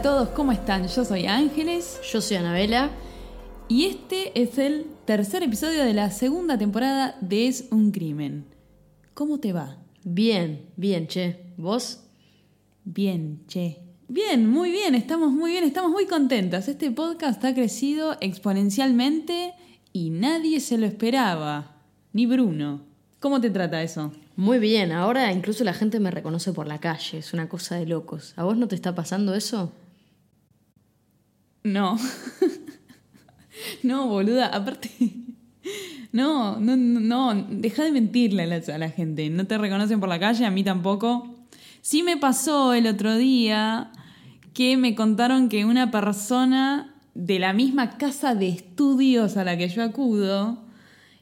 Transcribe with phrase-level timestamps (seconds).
[0.00, 0.88] A todos, ¿cómo están?
[0.88, 2.88] Yo soy Ángeles Yo soy Anabela.
[3.68, 8.46] y este es el tercer episodio de la segunda temporada de Es un Crimen.
[9.12, 9.76] ¿Cómo te va?
[10.02, 11.52] Bien, bien, che.
[11.58, 12.04] ¿Vos?
[12.82, 13.82] Bien, che.
[14.08, 16.66] Bien, muy bien, estamos muy bien, estamos muy contentas.
[16.68, 19.52] Este podcast ha crecido exponencialmente
[19.92, 21.76] y nadie se lo esperaba,
[22.14, 22.86] ni Bruno.
[23.18, 24.12] ¿Cómo te trata eso?
[24.34, 24.92] Muy bien.
[24.92, 27.18] Ahora incluso la gente me reconoce por la calle.
[27.18, 28.32] Es una cosa de locos.
[28.36, 29.74] ¿A vos no te está pasando eso?
[31.62, 31.98] No.
[33.82, 34.90] no, boluda, aparte.
[36.12, 39.30] No, no, no, deja de mentirle a la, gente.
[39.30, 41.46] No te reconocen por la calle, a mí tampoco.
[41.82, 43.92] Sí me pasó el otro día
[44.54, 49.68] que me contaron que una persona de la misma casa de estudios a la que
[49.68, 50.64] yo acudo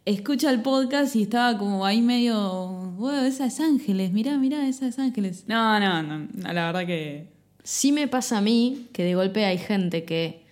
[0.04, 4.86] escucha el podcast y estaba como ahí medio, bueno, esa es Ángeles, mirá, mirá, esa
[4.86, 5.44] es Ángeles.
[5.46, 7.37] No, no, no, la verdad que
[7.70, 10.42] Sí me pasa a mí que de golpe hay gente que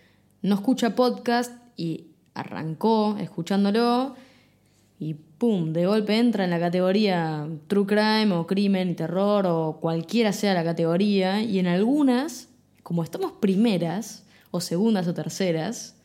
[0.42, 4.14] no escucha podcast y arrancó escuchándolo
[4.98, 9.78] y pum, de golpe entra en la categoría true crime o crimen y terror o
[9.80, 12.50] cualquiera sea la categoría y en algunas,
[12.82, 15.96] como estamos primeras o segundas o terceras,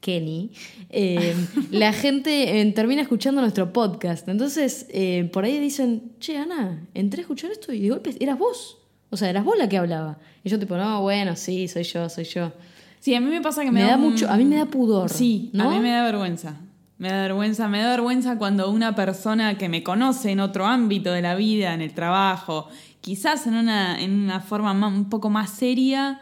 [0.00, 0.50] Kenny,
[0.88, 1.34] eh,
[1.72, 4.26] la gente eh, termina escuchando nuestro podcast.
[4.30, 8.38] Entonces, eh, por ahí dicen, che, Ana, entré a escuchar esto y de golpe eras
[8.38, 8.78] vos.
[9.14, 10.18] O sea, eras vos la que hablaba.
[10.42, 12.52] Y yo tipo, no, bueno, sí, soy yo, soy yo.
[13.00, 14.66] Sí, a mí me pasa que Me, me, da un- mucho, a mí me da
[14.66, 15.08] pudor.
[15.10, 15.70] Sí, ¿no?
[15.70, 16.56] a mí me da vergüenza.
[16.98, 21.12] Me da vergüenza, me da vergüenza cuando una persona que me conoce en otro ámbito
[21.12, 22.68] de la vida, en el trabajo,
[23.00, 26.20] quizás en una, en una forma más- un poco más seria,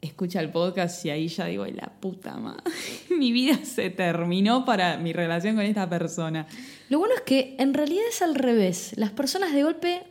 [0.00, 2.62] escucha el podcast y ahí ya digo, "Ay, la puta madre,
[3.18, 6.46] mi vida se terminó para mi relación con esta persona.
[6.88, 8.92] Lo bueno es que en realidad es al revés.
[8.96, 10.02] Las personas de golpe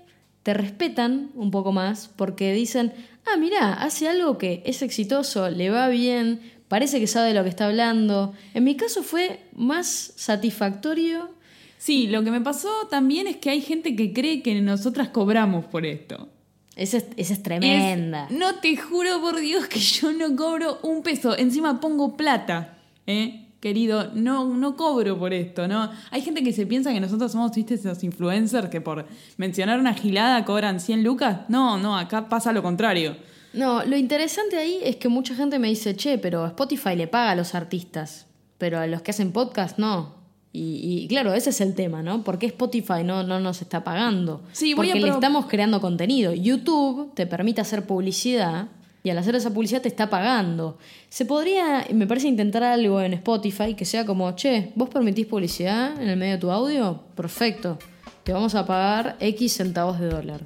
[0.44, 2.94] te respetan un poco más porque dicen,
[3.26, 7.44] ah, mira, hace algo que es exitoso, le va bien, parece que sabe de lo
[7.44, 8.34] que está hablando.
[8.54, 11.30] En mi caso fue más satisfactorio.
[11.78, 15.66] Sí, lo que me pasó también es que hay gente que cree que nosotras cobramos
[15.66, 16.30] por esto.
[16.76, 18.28] Esa es, esa es Es- tremenda.
[18.32, 21.38] no te juro por Dios que yo no cobro un peso.
[21.38, 23.46] Encima pongo plata, ¿eh?
[23.60, 25.92] Querido, no, no cobro por esto, ¿no?
[26.12, 29.06] Hay gente que se piensa que nosotros somos, viste, esos influencers que por
[29.36, 31.42] mencionar una gilada cobran 100 lucas.
[31.50, 33.18] No, no, acá pasa lo contrario.
[33.52, 37.32] No, lo interesante ahí es que mucha gente me dice, che, pero Spotify le paga
[37.32, 38.28] a los artistas,
[38.58, 40.16] pero a los que hacen podcast no.
[40.54, 42.24] Y, y claro, ese es el tema, ¿no?
[42.24, 44.42] ¿Por qué Spotify no, no nos está pagando?
[44.54, 46.34] Sí, voy a Porque le estamos creando contenido.
[46.34, 48.70] YouTube te permite hacer publicidad
[49.04, 50.78] y al hacer esa publicidad te está pagando.
[51.10, 56.02] Se podría, me parece, intentar algo en Spotify que sea como, che, ¿vos permitís publicidad
[56.02, 57.02] en el medio de tu audio?
[57.16, 57.78] Perfecto.
[58.24, 60.42] Te vamos a pagar X centavos de dólar.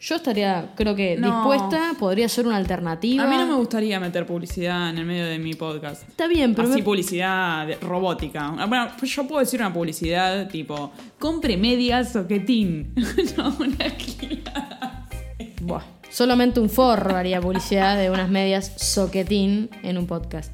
[0.00, 1.28] Yo estaría, creo que, No.
[1.28, 3.24] dispuesta, podría ser una alternativa.
[3.24, 6.06] A mí no me gustaría meter publicidad en el medio de mi podcast.
[6.06, 8.50] Está bien, pero Así me- publicidad robótica.
[8.68, 12.92] Bueno, pues yo puedo decir una publicidad tipo, compre medias soquetín.
[13.38, 13.76] no, una.
[15.62, 15.82] Buah,
[16.14, 20.52] solamente un forro haría publicidad de unas medias soquetín en un podcast.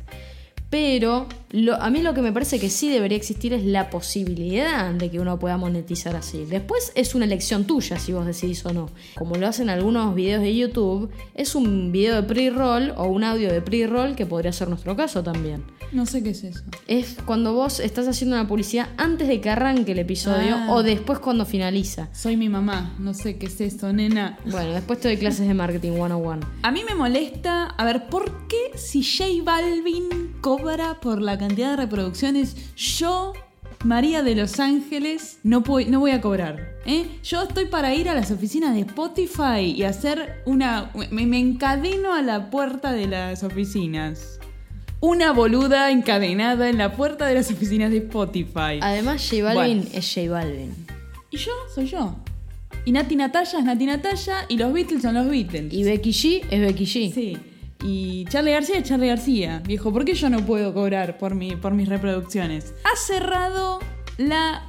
[0.71, 4.93] Pero lo- a mí lo que me parece que sí debería existir es la posibilidad
[4.93, 6.44] de que uno pueda monetizar así.
[6.44, 8.88] Después es una elección tuya si vos decidís o no.
[9.16, 13.53] Como lo hacen algunos videos de YouTube, es un video de pre-roll o un audio
[13.53, 15.65] de pre-roll que podría ser nuestro caso también.
[15.93, 16.61] No sé qué es eso.
[16.87, 20.69] Es cuando vos estás haciendo una publicidad antes de que arranque el episodio Ah.
[20.71, 22.09] o después cuando finaliza.
[22.12, 24.38] Soy mi mamá, no sé qué es eso, nena.
[24.47, 26.47] Bueno, después te doy clases de marketing 101.
[26.62, 31.70] A mí me molesta, a ver, ¿por qué si J Balvin cobra por la cantidad
[31.70, 33.32] de reproducciones, yo,
[33.82, 36.75] María de Los Ángeles, no, no voy a cobrar?
[36.84, 37.06] ¿eh?
[37.25, 40.90] Yo estoy para ir a las oficinas de Spotify y hacer una...
[41.10, 44.38] Me, me encadeno a la puerta de las oficinas.
[45.00, 48.78] Una boluda encadenada en la puerta de las oficinas de Spotify.
[48.82, 49.90] Además, J Balvin Bueno.
[49.94, 50.75] es J Balvin.
[51.31, 52.16] Y yo soy yo.
[52.84, 55.72] Y Nati Natalia es Nati Natalia y los Beatles son los Beatles.
[55.72, 57.14] Y Becky G es Becky G.
[57.14, 57.38] Sí.
[57.82, 59.62] Y Charlie García es Charlie García.
[59.67, 62.75] Viejo, ¿por qué yo no puedo cobrar por, mi, por mis reproducciones?
[62.85, 63.81] Ha cerrado
[64.19, 64.67] la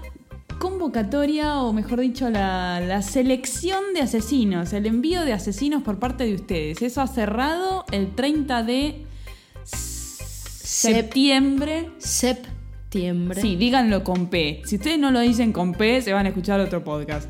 [0.59, 6.23] convocatoria, o mejor dicho, la, la selección de asesinos, el envío de asesinos por parte
[6.25, 6.81] de ustedes.
[6.81, 9.05] Eso ha cerrado el 30 de
[10.71, 11.89] septiembre.
[11.97, 13.41] Septiembre.
[13.41, 14.61] Sí, díganlo con P.
[14.65, 17.29] Si ustedes no lo dicen con P, se van a escuchar otro podcast.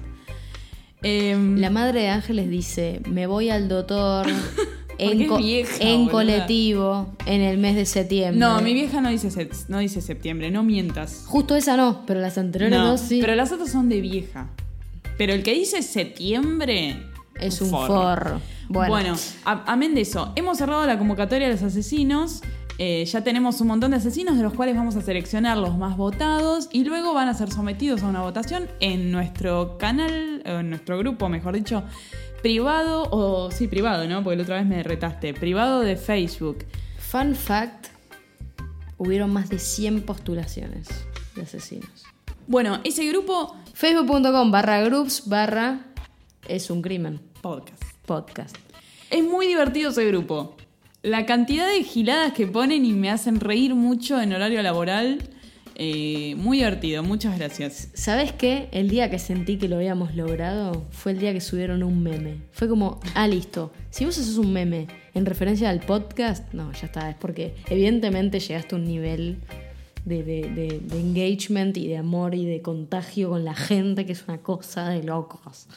[1.04, 4.28] Em, La madre de Ángeles dice, me voy al doctor
[5.02, 6.12] en, es co- vieja, en boluda.
[6.12, 8.40] colectivo en el mes de septiembre.
[8.40, 11.24] no, mi vieja no dice, no dice septiembre, no mientas.
[11.28, 13.20] Justo esa no, pero las anteriores No, dos sí.
[13.22, 14.50] Pero las otras son de vieja.
[15.18, 16.98] Pero el que dice septiembre
[17.40, 18.42] es un forro.
[18.70, 22.42] Bueno, amén de eso, hemos cerrado la convocatoria de los asesinos.
[22.78, 25.98] eh, ya tenemos un montón de asesinos de los cuales vamos a seleccionar los más
[25.98, 30.98] votados y luego van a ser sometidos a una votación en nuestro canal, en nuestro
[30.98, 31.84] grupo, mejor dicho,
[32.42, 34.24] privado, o sí, privado, ¿no?
[34.24, 36.66] Porque la otra vez me retaste, privado de Facebook.
[36.98, 37.88] fun fact,
[38.98, 40.88] hubieron más de 100 postulaciones
[41.36, 42.06] de asesinos.
[42.48, 45.86] Bueno, ese grupo, Facebook.com barra groups barra
[46.48, 47.20] es un crimen.
[47.42, 47.84] podcast.
[48.06, 48.58] Podcast.
[49.10, 50.56] Es muy divertido ese grupo.
[51.04, 55.20] La cantidad de giladas que ponen y me hacen reír mucho en horario laboral.
[55.76, 57.90] Eh, muy divertido, muchas gracias.
[57.94, 58.68] ¿Sabes qué?
[58.72, 62.38] El día que sentí que lo habíamos logrado fue el día que subieron un meme.
[62.52, 63.72] Fue como, ah, listo.
[63.90, 67.10] Si vos haces un meme en referencia al podcast, no, ya está.
[67.10, 69.38] Es porque evidentemente llegaste a un nivel
[70.06, 74.12] de, de- de- de engagement y de amor y de contagio con la gente que
[74.14, 75.68] es una cosa de locos.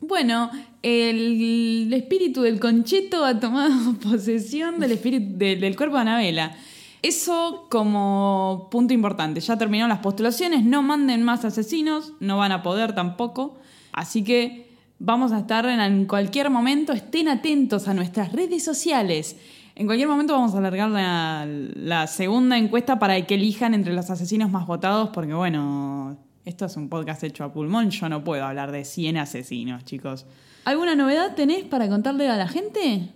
[0.00, 0.50] Bueno,
[0.82, 6.56] el espíritu del concheto ha tomado posesión del espíritu del, del cuerpo de Anabela.
[7.02, 9.40] Eso como punto importante.
[9.40, 13.58] Ya terminaron las postulaciones, no manden más asesinos, no van a poder tampoco.
[13.92, 14.68] Así que
[14.98, 19.36] vamos a estar en, cualquier momento, estén atentos a nuestras redes sociales.
[19.74, 24.10] En cualquier momento vamos a alargar la, la segunda encuesta para que elijan entre los
[24.10, 28.44] asesinos más votados, porque bueno, esto es un podcast hecho a pulmón, yo no puedo
[28.44, 30.26] hablar de 100 asesinos, chicos.
[30.64, 33.10] ¿Alguna novedad tenés para contarle a la gente?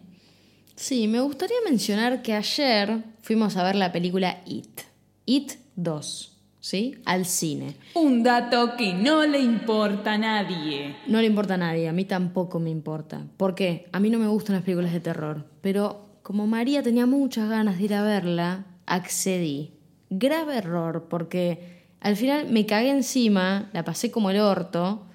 [0.75, 4.81] Sí, me gustaría mencionar que ayer fuimos a ver la película It.
[5.27, 6.97] It 2, ¿sí?
[7.05, 7.77] Al cine.
[7.95, 10.97] Un dato que no le importa a nadie.
[11.07, 13.27] No le importa a nadie, a mí tampoco me importa.
[13.37, 13.89] ¿Por qué?
[13.93, 17.79] A mí no me gustan las películas de terror, pero como María tenía muchas ganas
[17.79, 19.75] de ir a verla, accedí.
[20.11, 25.07] Grave error, porque al final me cagué encima, la pasé como el orto,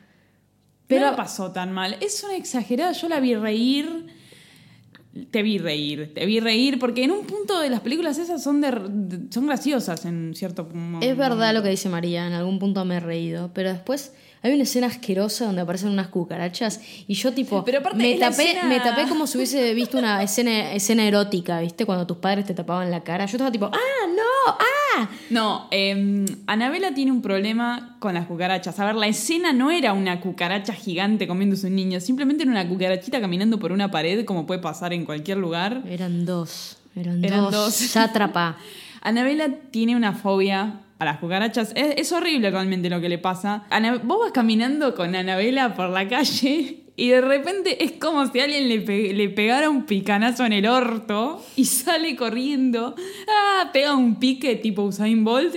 [0.88, 1.98] Pero no pasó tan mal.
[2.00, 2.94] Es una exagerada.
[2.94, 4.07] Yo la vi reír.
[5.31, 6.13] Te vi reír.
[6.13, 9.47] Te vi reír porque en un punto de las películas esas son, de, de- son
[9.47, 12.99] graciosas en cierto mo- es verdad lo que dice María, en algún punto me he
[12.99, 17.79] reído, pero después hay una escena asquerosa donde aparecen unas cucarachas y yo tipo Pero
[17.79, 21.85] aparte me tapé, escena- me tapé como si hubiese visto una escena, escena erótica, ¿viste?
[21.85, 23.25] Cuando tus padres te tapaban la cara.
[23.25, 24.21] Yo estaba tipo, ¡ah, no!
[24.49, 25.09] ¡Ah!
[25.29, 28.79] No, eh, Anabela tiene un problema con las cucarachas.
[28.79, 32.67] A ver, la escena no era una cucaracha gigante comiéndose un niño, simplemente era una
[32.67, 35.83] cucarachita caminando por una pared, como puede pasar en cualquier lugar.
[35.88, 37.51] Eran dos, eran, Eran dos.
[37.51, 37.73] dos.
[37.75, 38.57] Sátrapa.
[39.01, 41.71] Anabela tiene una fobia a las cucarachas.
[41.75, 43.65] Es, es horrible realmente lo que le pasa.
[43.69, 48.39] Ana- vos vas caminando con Anabela por la calle y de repente es como si
[48.41, 52.95] alguien le, pe- le pegara un picanazo en el orto y sale corriendo.
[53.29, 55.55] Ah, pega un pique tipo Usain Bolt.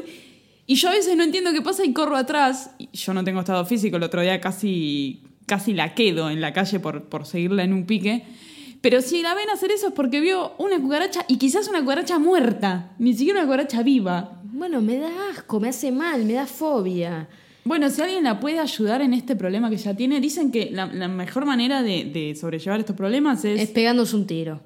[0.66, 2.70] Y yo a veces no entiendo qué pasa y corro atrás.
[2.92, 6.78] Yo no tengo estado físico, el otro día casi, casi la quedo en la calle
[6.78, 8.22] por, por seguirla en un pique.
[8.82, 12.18] Pero si la ven hacer eso es porque vio una cucaracha y quizás una cucaracha
[12.18, 14.40] muerta, ni siquiera una cucaracha viva.
[14.44, 17.28] Bueno, me da asco, me hace mal, me da fobia.
[17.64, 20.86] Bueno, si alguien la puede ayudar en este problema que ya tiene, dicen que la,
[20.86, 23.60] la mejor manera de, de sobrellevar estos problemas es...
[23.60, 24.60] Es pegándose un tiro.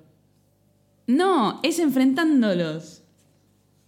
[1.06, 3.02] No, es enfrentándolos.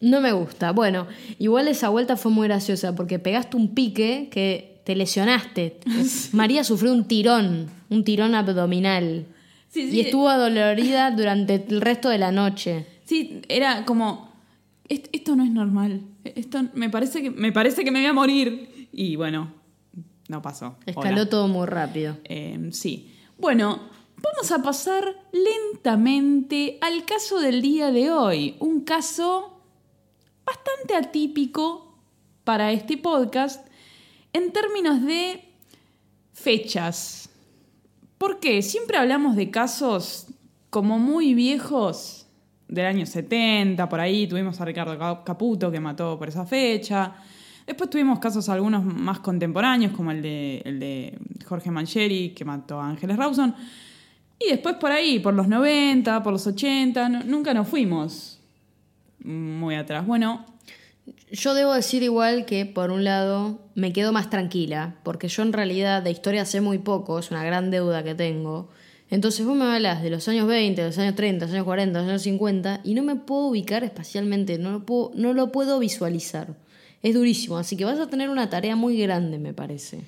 [0.00, 0.72] No me gusta.
[0.72, 1.06] Bueno,
[1.38, 5.78] igual esa vuelta fue muy graciosa porque pegaste un pique que te lesionaste.
[6.32, 9.24] María sufrió un tirón, un tirón abdominal.
[9.68, 9.96] Sí, sí.
[9.96, 12.86] Y estuvo adolorida durante el resto de la noche.
[13.04, 14.30] Sí, era como...
[14.88, 16.02] "Est- Esto no es normal.
[16.24, 18.68] Esto me parece que me parece que me voy a morir.
[18.98, 19.52] Y bueno,
[20.28, 20.76] no pasó.
[20.86, 21.28] Escaló Hola.
[21.28, 22.16] todo muy rápido.
[22.24, 23.14] Eh, sí.
[23.36, 23.90] Bueno,
[24.22, 28.56] vamos a pasar lentamente al caso del día de hoy.
[28.58, 29.60] Un caso
[30.46, 31.98] bastante atípico
[32.42, 33.66] para este podcast
[34.32, 35.44] en términos de
[36.32, 37.28] fechas.
[38.16, 38.62] ¿Por qué?
[38.62, 40.28] Siempre hablamos de casos
[40.70, 42.26] como muy viejos
[42.68, 47.16] del año 70, por ahí tuvimos a Ricardo Ca- Caputo que mató por esa fecha.
[47.66, 52.80] Después tuvimos casos algunos más contemporáneos, como el de, el de Jorge Mancheri, que mató
[52.80, 53.54] a Ángeles Rawson.
[54.38, 58.38] Y después por ahí, por los 90, por los 80, no- nunca nos fuimos
[59.24, 60.06] muy atrás.
[60.06, 60.44] Bueno,
[61.30, 65.52] Yo debo decir igual que, por un lado, me quedo más tranquila, porque yo en
[65.52, 68.70] realidad de historia sé muy poco, es una gran deuda que tengo.
[69.08, 71.64] Entonces vos me hablas de los años 20, de los años 30, de los años
[71.64, 75.32] 40, de los años 50 y no me puedo ubicar espacialmente, no lo puedo, no
[75.32, 76.54] lo puedo visualizar.
[77.06, 80.00] Es durísimo, así que vas a tener una tarea muy grande, me parece.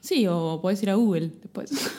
[0.00, 1.70] Sí, o podés ir a Google después.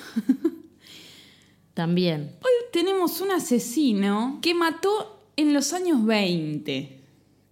[1.74, 2.34] También.
[2.41, 7.00] Hoy tenemos un asesino que mató en los años 20.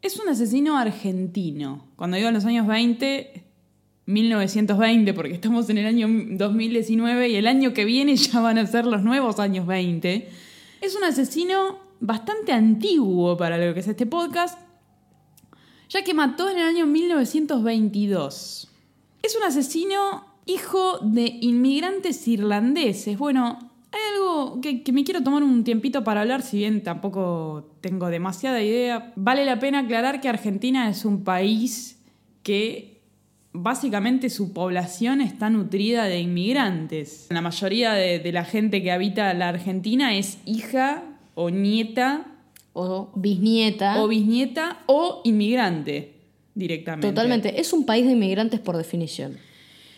[0.02, 1.86] Es un asesino argentino.
[1.96, 3.46] Cuando digo en los años 20,
[4.06, 8.68] 1920, porque estamos en el año 2019 y el año que viene ya van a
[8.68, 10.30] ser los nuevos años 20.
[10.82, 14.60] Es un asesino bastante antiguo para lo que es este podcast,
[15.90, 18.70] ya que mató en el año 1922.
[19.22, 23.18] Es un asesino hijo de inmigrantes irlandeses.
[23.18, 23.60] Bueno,
[23.92, 28.62] hay algo que, me quiero tomar un tiempito para hablar, si bien tampoco tengo demasiada
[28.62, 29.14] idea.
[29.16, 32.00] Vale la pena aclarar que Argentina es un país
[32.44, 33.02] que
[33.52, 37.28] básicamente su población está nutrida de inmigrantes.
[37.32, 41.04] La mayoría de la gente que habita la Argentina es hija
[41.34, 42.26] o nieta.
[42.74, 44.02] O bisnieta.
[44.02, 46.14] O bisnieta o inmigrante
[46.54, 47.08] directamente.
[47.08, 47.60] Totalmente.
[47.60, 49.38] Es un país de inmigrantes por definición.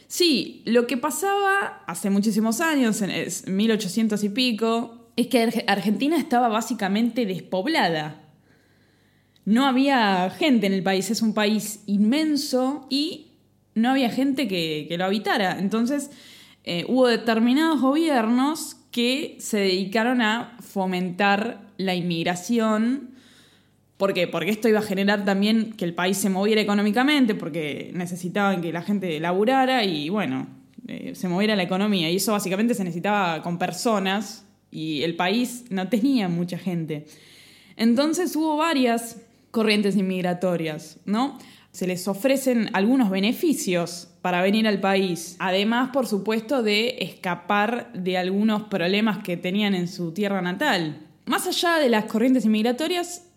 [0.08, 6.50] Sí, lo que pasaba hace muchísimos años, en 1800 y pico, es que Argentina estaba
[6.50, 8.22] básicamente despoblada.
[9.46, 13.32] No había gente en el país, es un país inmenso y
[13.74, 15.58] no había gente que, que lo habitara.
[15.60, 16.12] Entonces
[16.63, 23.12] eh, hubo determinados gobiernos que se dedicaron a fomentar la inmigración.
[23.98, 28.74] Porque esto iba a generar también que el país se moviera económicamente, porque necesitaban que
[28.74, 30.48] la gente laburara y bueno,
[30.88, 32.10] eh, se moviera la economía.
[32.10, 37.05] Y eso básicamente se necesitaba con personas y el país no tenía mucha gente.
[37.75, 39.21] Entonces hubo varias
[39.51, 41.38] corrientes inmigratorias, ¿no?
[41.72, 45.36] Se les ofrecen algunos beneficios para venir al país.
[45.40, 51.08] Además, por supuesto, de escapar de algunos problemas que tenían en su tierra natal.
[51.25, 53.28] Más allá de las corrientes inmigratorias,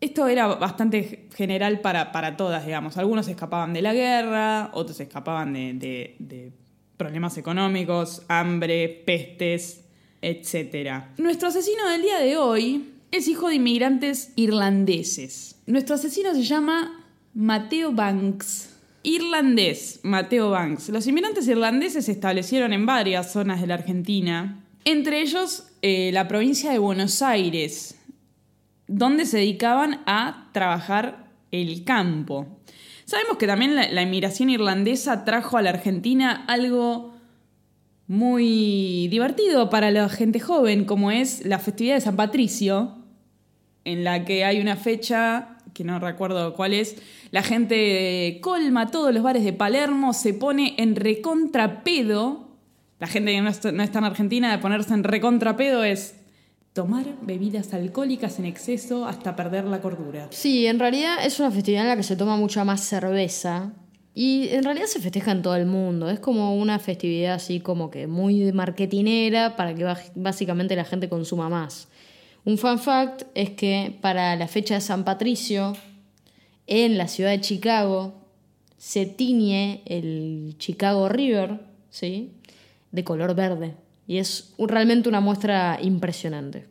[0.00, 2.96] esto era bastante general para, para, todas, digamos.
[2.98, 6.52] Algunos escapaban de la guerra, otros escapaban de, de, de
[6.96, 9.84] problemas económicos, hambre, pestes,
[10.20, 11.04] etc.
[11.18, 15.60] Nuestro asesino del día de hoy es hijo de inmigrantes irlandeses.
[15.66, 17.01] Nuestro asesino se llama
[17.34, 18.68] Mateo Banks.
[19.02, 20.90] Irlandés, Mateo Banks.
[20.90, 26.28] Los inmigrantes irlandeses se establecieron en varias zonas de la Argentina, entre ellos eh, la
[26.28, 27.98] provincia de Buenos Aires,
[28.86, 32.46] donde se dedicaban a trabajar el campo.
[33.06, 37.14] Sabemos que también la, la, inmigración irlandesa trajo a la Argentina algo
[38.06, 42.98] muy divertido para la gente joven, como es la festividad de San Patricio,
[43.84, 46.96] en la que hay una fecha que no recuerdo cuál es,
[47.30, 52.48] la gente colma todos los bares de Palermo, se pone en recontrapedo.
[52.98, 56.14] La gente que no está, no en Argentina de ponerse en recontrapedo es
[56.72, 60.28] tomar bebidas alcohólicas en exceso hasta perder la cordura.
[60.30, 63.72] Sí, en realidad es una festividad en la que se toma mucha más cerveza.
[64.14, 66.10] Y en realidad se festeja en todo el mundo.
[66.10, 71.48] Es como una festividad así como que muy marketinera para que básicamente la gente consuma
[71.48, 71.88] más.
[72.44, 75.76] Un fun fact es que para la fecha de San Patricio,
[76.66, 78.14] en la ciudad de Chicago,
[78.78, 82.32] se tiñe el Chicago River, ¿sí?
[82.90, 83.76] De color verde.
[84.08, 86.66] Y es realmente una muestra impresionante.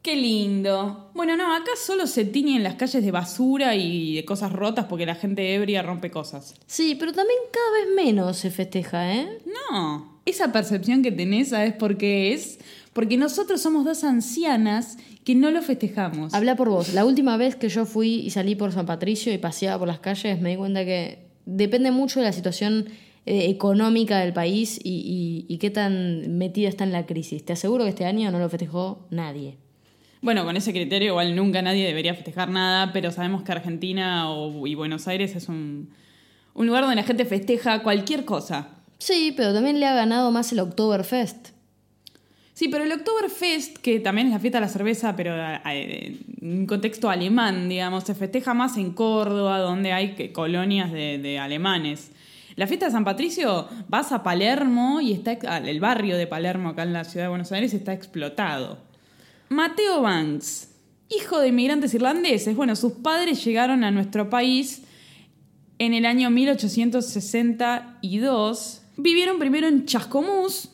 [0.00, 1.10] Qué lindo.
[1.12, 5.04] Bueno, no, acá solo se tiñen las calles de basura y de cosas rotas porque
[5.04, 6.54] la gente ebria rompe cosas.
[6.66, 9.38] Sí, pero también cada vez menos se festeja, ¿eh?
[9.44, 10.20] No.
[10.24, 12.60] Esa percepción que tenés, ¿sabes por qué es?
[12.92, 16.34] Porque nosotros somos dos ancianas que no lo festejamos.
[16.34, 16.94] Habla por vos.
[16.94, 20.00] La última vez que yo fui y salí por San Patricio y paseaba por las
[20.00, 22.86] calles, me di cuenta que depende mucho de la situación
[23.26, 27.44] eh, económica del país y, y, y qué tan metida está en la crisis.
[27.44, 29.58] Te aseguro que este año no lo festejó nadie.
[30.20, 34.66] Bueno, con ese criterio igual nunca nadie debería festejar nada, pero sabemos que Argentina o,
[34.66, 35.90] y Buenos Aires es un,
[36.54, 38.70] un lugar donde la gente festeja cualquier cosa.
[38.98, 41.50] Sí, pero también le ha ganado más el Oktoberfest.
[42.58, 45.32] Sí, pero el Oktoberfest, que también es la fiesta de la cerveza, pero
[45.64, 51.38] en un contexto alemán, digamos, se festeja más en Córdoba, donde hay colonias de, de
[51.38, 52.10] alemanes.
[52.56, 56.82] La fiesta de San Patricio, vas a Palermo y está el barrio de Palermo, acá
[56.82, 58.78] en la ciudad de Buenos Aires, está explotado.
[59.50, 60.72] Mateo Banks,
[61.10, 62.56] hijo de inmigrantes irlandeses.
[62.56, 64.82] Bueno, sus padres llegaron a nuestro país
[65.78, 68.82] en el año 1862.
[68.96, 70.72] Vivieron primero en Chascomús,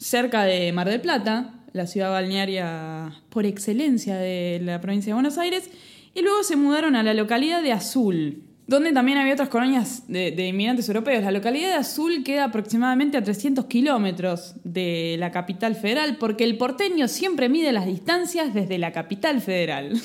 [0.00, 5.38] cerca de Mar del Plata, la ciudad balnearia por excelencia de la provincia de Buenos
[5.38, 5.70] Aires,
[6.14, 10.46] y luego se mudaron a la localidad de Azul, donde también había otras colonias de,
[10.46, 11.22] inmigrantes europeos.
[11.22, 16.56] La localidad de Azul queda aproximadamente a 300 kilómetros de la capital federal, porque el
[16.56, 20.00] porteño siempre mide las distancias desde la capital federal.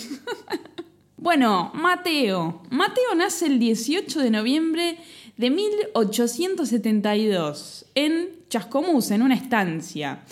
[1.17, 2.63] bueno, Mateo.
[2.69, 4.97] Mateo nace el 18 de noviembre
[5.37, 10.23] de 1872 en Chascomús, en una estancia.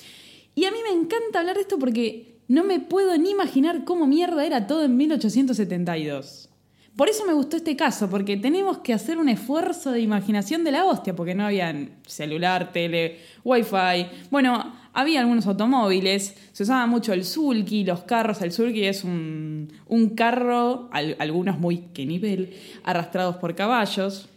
[0.56, 4.06] Y a mí me encanta hablar de esto porque no me puedo ni imaginar cómo
[4.08, 6.50] mierda era todo en 1872.
[6.96, 10.72] Por eso me gustó este caso, porque tenemos que hacer un esfuerzo de imaginación de
[10.72, 14.06] la hostia, porque no había celular, tele, wifi.
[14.30, 18.44] Bueno, había algunos automóviles, se usaba mucho el sulky, los carros.
[18.44, 24.30] El sulky es un, un carro, al- algunos muy que nivel, arrastrados por caballos.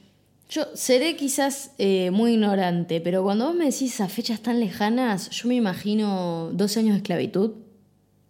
[0.49, 5.31] Yo seré quizás eh, muy ignorante, pero cuando vos me decís esas fechas tan lejanas,
[5.31, 7.53] yo me imagino 12 años de esclavitud.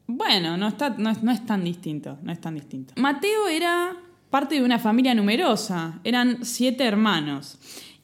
[0.06, 2.94] Bueno, no, está, no, es, no es tan distinto, no es tan distinto.
[2.96, 3.96] Mateo era
[4.30, 7.58] parte de una familia numerosa, eran siete hermanos.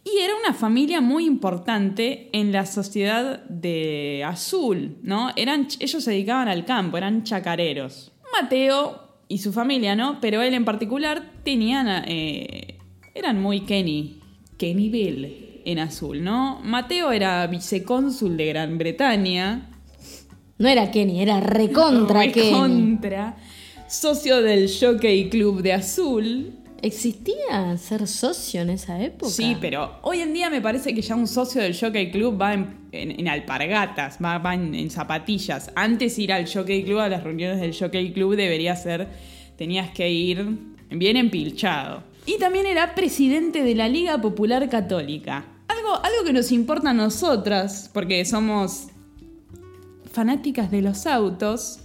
[0.04, 5.30] Y era una familia muy importante en la sociedad de Azul, ¿no?
[5.36, 8.12] Eran, ellos se dedicaban al campo, eran chacareros.
[8.40, 10.20] Mateo y su familia, ¿no?
[10.20, 12.71] Pero él en particular tenían, eh,
[13.14, 14.20] eran muy Kenny,
[14.56, 16.60] Kenny Bell en Azul, ¿no?
[16.62, 19.68] Mateo era vicecónsul de Gran Bretaña,
[20.58, 22.50] No era Kenny, era recontra Kenny.
[22.50, 23.36] Recontra.
[23.88, 26.52] Socio del Jockey Club de Azul.
[26.80, 29.30] ¿Existía ser socio en esa época?
[29.30, 32.54] Sí, pero hoy en día me parece que ya un socio del Jockey Club va
[32.54, 35.70] en, en- en alpargatas, va, va en, en zapatillas.
[35.76, 39.08] Antes ir al Jockey Club, a las reuniones del Jockey Club, debería ser,
[39.56, 40.44] tenías que ir
[40.90, 42.02] bien empilchado.
[42.24, 45.44] Y también era presidente de la Liga Popular Católica.
[45.68, 48.88] Algo, algo que nos importa a nosotras, porque somos
[50.12, 51.80] fanáticas de los autos.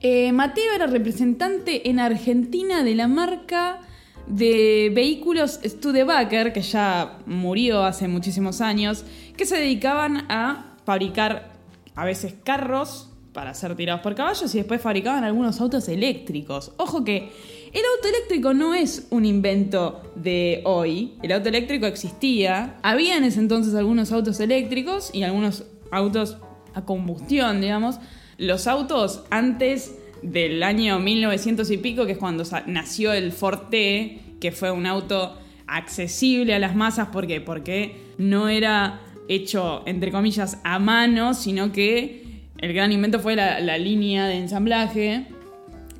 [0.00, 3.80] Eh, Mateo era representante en Argentina de la marca
[4.26, 9.04] de vehículos Studebaker, que ya murió hace muchísimos años,
[9.36, 11.52] que se dedicaban a fabricar
[11.96, 16.72] a veces carros para ser tirados por caballos y después fabricaban algunos autos eléctricos.
[16.76, 17.32] Ojo que
[17.76, 23.24] el auto eléctrico no es un invento de hoy, el auto eléctrico existía, había en
[23.24, 26.38] ese entonces algunos autos eléctricos y algunos autos
[26.72, 27.98] a combustión, digamos.
[28.38, 34.52] Los autos antes del año 1900 y pico, que es cuando nació el Forte, que
[34.52, 37.42] fue un auto accesible a las masas, ¿por qué?
[37.42, 43.60] Porque no era hecho, entre comillas, a mano, sino que el gran invento fue la,
[43.60, 45.26] la línea de ensamblaje,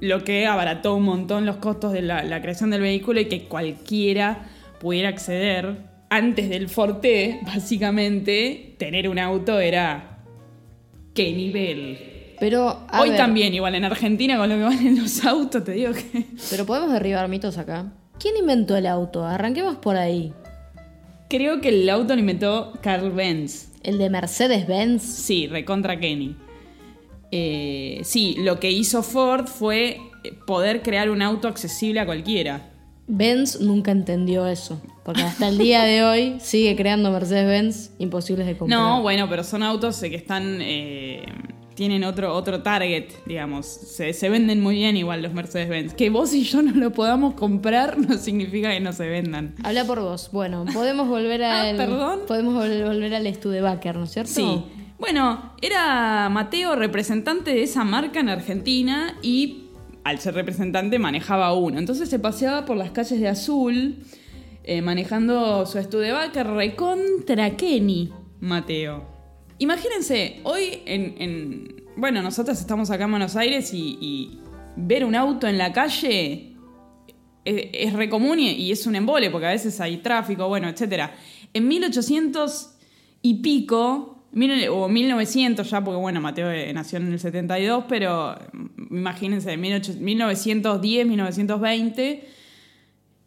[0.01, 3.45] lo que abarató un montón los costos de la, la creación del vehículo y que
[3.45, 4.49] cualquiera
[4.81, 5.97] pudiera acceder.
[6.09, 10.21] Antes del Forte, básicamente, tener un auto era
[11.15, 11.99] qué nivel.
[12.39, 15.73] Pero, a Hoy ver, también, igual en Argentina, con lo que valen los autos, te
[15.73, 16.27] digo que.
[16.51, 17.93] Pero podemos derribar mitos acá.
[18.19, 19.25] ¿Quién inventó el auto?
[19.25, 20.33] Arranquemos por ahí.
[21.29, 23.73] Creo que el auto lo inventó Carl Benz.
[23.83, 25.03] ¿El de Mercedes-Benz?
[25.03, 26.37] Sí, recontra Kenny.
[27.33, 29.99] Eh, sí, lo que hizo Ford fue
[30.47, 32.71] poder crear un auto accesible a cualquiera.
[33.09, 34.81] Benz nunca entendió eso.
[35.05, 38.79] Porque hasta el día de hoy sigue creando Mercedes-Benz imposibles de comprar.
[38.81, 40.59] No, bueno, pero son autos eh, que están.
[40.61, 41.25] eh,
[41.77, 43.67] tienen otro, otro target, digamos.
[43.67, 45.93] Se, se venden muy bien igual los Mercedes-Benz.
[45.93, 49.55] Que vos y yo no lo podamos comprar no significa que no se vendan.
[49.63, 50.31] Habla por vos.
[50.33, 51.77] Bueno, podemos volver Ah, al.
[51.77, 52.21] perdón.
[52.27, 54.33] Podemos vol- volver al Studebaker, ¿no es cierto?
[54.33, 54.63] Sí.
[54.99, 59.65] Bueno, era Mateo representante de esa marca en Argentina y
[60.05, 61.79] al ser representante manejaba uno.
[61.79, 63.99] Entonces se paseaba por las calles de Azul
[64.65, 69.07] eh, manejando su Studebaker recontra Kenny, Mateo.
[69.59, 74.41] Imagínense, hoy en, en- Bueno, nosotros estamos acá en Buenos Aires y,
[74.79, 76.53] ver un auto en la calle
[77.47, 81.11] es, es común y, y es un embole porque a veces hay tráfico, bueno, etc.
[81.55, 82.75] En 1800
[83.23, 84.16] y pico,
[84.71, 89.61] o 1900 ya, porque bueno, Mateo eh, nació en el 72, pero mm, imagínense, en
[89.61, 92.29] 1800 1910, 1920,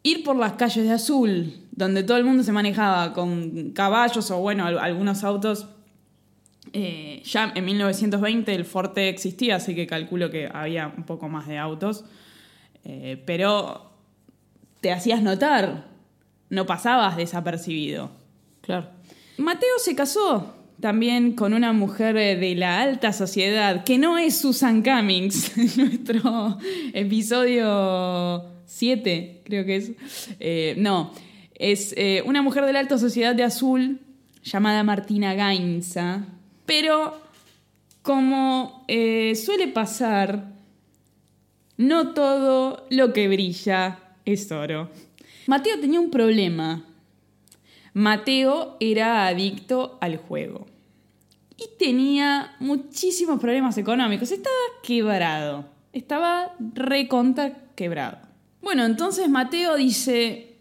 [0.04, 4.38] ir por las calles de Azul, donde todo el mundo se manejaba con caballos o
[4.38, 5.66] bueno, al- algunos autos.
[6.72, 11.48] eh, ya en 1920 el Forte existía, así que calculo que había un poco más
[11.48, 12.04] de autos.
[12.84, 13.90] Eh, pero
[14.80, 15.88] te hacías notar,
[16.50, 18.10] no pasabas desapercibido.
[18.60, 18.88] Claro.
[19.38, 24.38] Mateo se casó también con una mujer eh, de la alta sociedad, que no es
[24.38, 26.58] Susan Cummings, nuestro
[26.92, 29.92] episodio 7, creo que es.
[30.40, 31.12] Eh, no,
[31.54, 34.00] es eh, una mujer de la alta sociedad de Azul
[34.42, 36.24] llamada Martina Gainza,
[36.64, 37.20] pero
[38.02, 40.52] como suele pasar,
[41.76, 44.90] no todo lo que brilla es oro.
[45.46, 46.84] Mateo tenía un problema.
[47.92, 50.69] Mateo era adicto al juego.
[51.62, 54.30] Y tenía muchísimos problemas económicos.
[54.32, 55.66] Estaba quebrado.
[55.92, 58.18] Estaba recontra quebrado.
[58.62, 60.54] Bueno, entonces Mateo dice,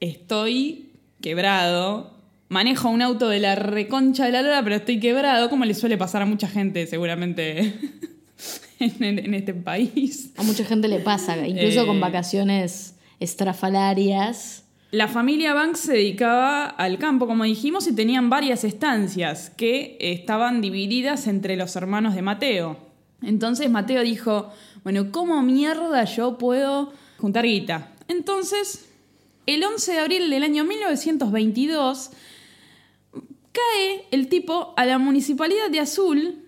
[0.00, 2.12] estoy quebrado,
[2.48, 5.96] manejo un auto de la reconcha de la lora, pero estoy quebrado, como le suele
[5.96, 7.74] pasar a mucha gente seguramente
[8.78, 10.30] en, en este país.
[10.36, 11.86] A mucha gente le pasa, incluso Eh.
[11.86, 14.63] con vacaciones estrafalarias.
[14.94, 20.60] La familia Banks se dedicaba al campo, como dijimos, y tenían varias estancias que estaban
[20.60, 22.78] divididas entre los hermanos de Mateo.
[23.20, 24.52] Entonces Mateo dijo,
[24.84, 27.92] bueno, ¿cómo mierda yo puedo juntar guita?
[28.06, 28.88] Entonces,
[29.46, 32.10] el 11 de abril del año 1922,
[33.50, 36.44] cae el tipo a la municipalidad de Azul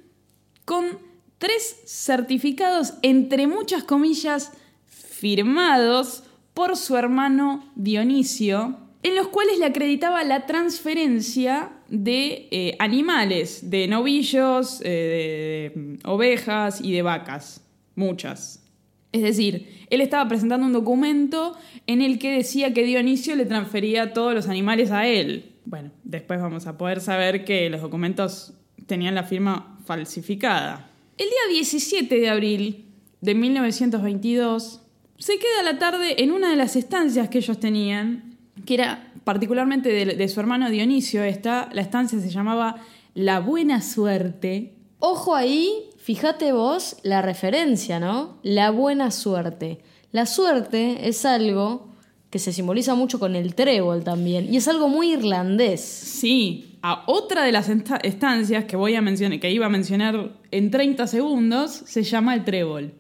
[0.64, 1.00] con
[1.38, 4.52] tres certificados, entre muchas comillas,
[4.84, 6.22] firmados
[6.56, 13.86] por su hermano Dionisio, en los cuales le acreditaba la transferencia de eh, animales, de
[13.86, 17.62] novillos, eh, de, ovejas y de vacas,
[17.94, 18.66] muchas.
[19.12, 24.14] Es decir, él estaba presentando un documento en el que decía que Dionisio le transfería
[24.14, 25.52] todos los animales a él.
[25.66, 28.54] Bueno, después vamos a poder saber que los documentos
[28.86, 30.90] tenían la firma falsificada.
[31.18, 32.86] El día 17 de abril
[33.20, 34.85] de 1922
[35.18, 39.88] se queda la tarde en una de las estancias que ellos tenían, que era particularmente
[39.90, 41.22] de, de su hermano Dionisio.
[41.24, 42.76] Esta, la estancia se llamaba
[43.14, 44.74] La Buena Suerte.
[44.98, 48.38] Ojo ahí, fíjate vos la referencia, ¿no?
[48.42, 49.78] La buena suerte.
[50.12, 51.88] La suerte es algo
[52.30, 55.80] que se simboliza mucho con el trébol también, y es algo muy irlandés.
[55.80, 60.32] Sí, a otra de las esta- estancias que voy a mencionar, que iba a mencionar
[60.50, 62.94] en 30 segundos, se llama el trébol.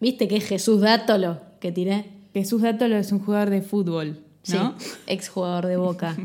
[0.00, 2.06] ¿Viste que es Jesús Dátolo que tiré?
[2.32, 4.74] Jesús Dátolo es un jugador de fútbol, ¿no?
[4.78, 6.16] Sí, ex jugador de Boca.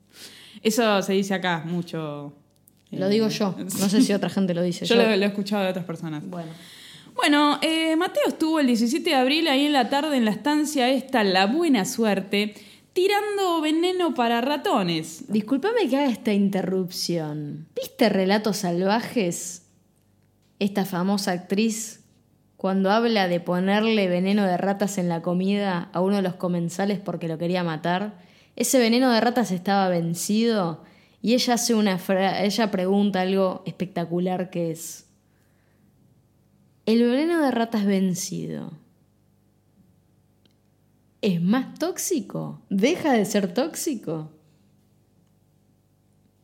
[0.62, 2.32] Eso se dice acá mucho.
[2.90, 4.84] Lo digo yo, no sé si otra gente lo dice.
[4.86, 6.28] Yo lo, lo he escuchado de otras personas.
[6.28, 6.50] Bueno.
[7.14, 10.90] Bueno, eh, Mateo estuvo el 17 de abril ahí en la tarde en la estancia
[10.90, 12.54] esta, La Buena Suerte,
[12.92, 15.24] tirando veneno para ratones.
[15.28, 17.66] Disculpame que haga esta interrupción.
[17.74, 19.62] ¿Viste Relatos Salvajes?
[20.58, 22.01] Esta famosa actriz
[22.62, 27.00] cuando habla de ponerle veneno de ratas en la comida a uno de los comensales
[27.00, 28.20] porque lo quería matar.
[28.54, 30.84] Ese veneno de ratas estaba vencido
[31.20, 31.98] y ella hace una
[32.40, 35.06] ella pregunta algo espectacular que es
[36.86, 38.70] ¿El veneno de ratas vencido
[41.20, 42.62] es más tóxico?
[42.70, 44.30] ¿Deja de ser tóxico?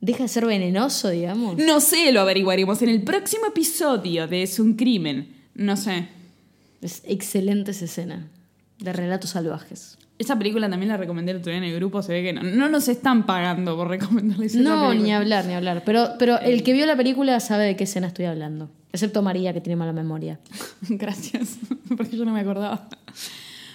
[0.00, 1.58] ¿Deja de ser venenoso, digamos?
[1.58, 5.37] No sé, lo averiguaremos en el próximo episodio de Es un crimen.
[5.58, 6.08] No sé.
[6.80, 8.26] Es excelente esa escena
[8.78, 9.98] de relatos salvajes.
[10.18, 12.42] Esa película también la recomendé el otro día en el grupo, se ve que no,
[12.42, 15.06] no nos están pagando por recomendarles esa No, película.
[15.06, 15.82] ni hablar, ni hablar.
[15.84, 18.70] Pero, pero el que vio la película sabe de qué escena estoy hablando.
[18.92, 20.40] Excepto María, que tiene mala memoria.
[20.88, 21.58] Gracias,
[21.96, 22.88] porque yo no me acordaba.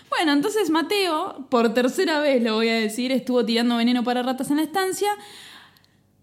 [0.09, 4.49] Bueno, entonces Mateo, por tercera vez lo voy a decir, estuvo tirando veneno para ratas
[4.51, 5.09] en la estancia,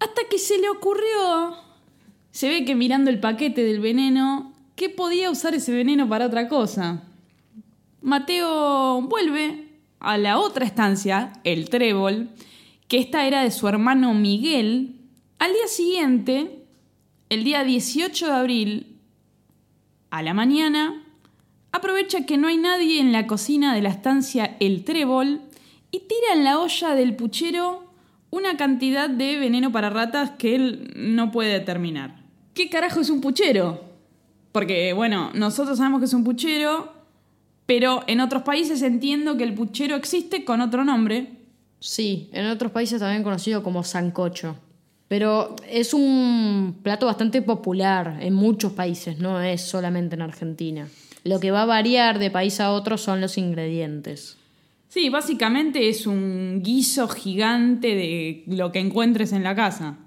[0.01, 1.57] hasta que se le ocurrió,
[2.31, 4.50] se ve que mirando el paquete del veneno,
[4.81, 7.03] que podía usar ese veneno para otra cosa.
[8.01, 12.31] Mateo vuelve a la otra estancia, el trébol,
[12.89, 14.97] que esta era de su hermano Miguel.
[15.39, 16.65] Al día siguiente,
[17.29, 18.97] el día 18 de abril,
[20.09, 21.05] a la mañana,
[21.73, 25.43] aprovecha que no hay nadie en la cocina de la estancia El Trébol
[25.91, 27.85] y tira en la olla del puchero
[28.31, 32.25] una cantidad de veneno para ratas que él no puede determinar.
[32.55, 33.90] ¿Qué carajo es un puchero?
[34.53, 36.93] Porque, bueno, nosotros sabemos que es un puchero,
[37.67, 41.29] pero en otros países entiendo que el puchero existe con otro nombre.
[41.79, 44.57] Sí, en otros países también conocido como sancocho.
[45.09, 50.89] Pero es un plato bastante popular en muchos países, no es solamente en Argentina.
[51.25, 54.37] Lo que va a variar de país a otro son los ingredientes.
[54.89, 59.99] Sí, básicamente es un guiso gigante de lo que encuentres en la casa.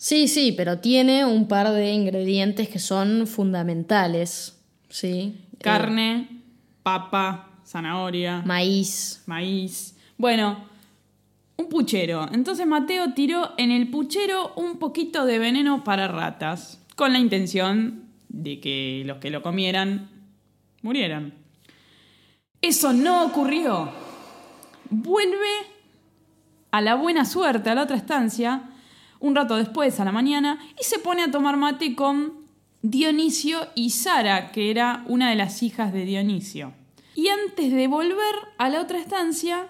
[0.00, 4.58] Sí, sí, pero tiene un par de ingredientes que son fundamentales.
[4.88, 5.44] Sí.
[5.60, 6.26] Carne,
[6.82, 9.22] papa, zanahoria, maíz.
[9.26, 9.94] maíz.
[10.16, 10.64] Bueno,
[11.58, 12.26] un puchero.
[12.32, 18.04] Entonces Mateo tiró en el puchero un poquito de veneno para ratas, con la intención
[18.30, 20.08] de que los que lo comieran
[20.80, 21.34] murieran.
[22.62, 23.90] Eso no ocurrió.
[24.88, 25.52] Vuelve
[26.70, 28.69] a la buena suerte, a la otra estancia,
[29.20, 32.40] un rato después, a la mañana, y se pone a tomar mate con
[32.82, 36.72] Dionisio y Sara, que era una de las hijas de Dionisio.
[37.14, 39.68] Y antes de volver a la otra estancia,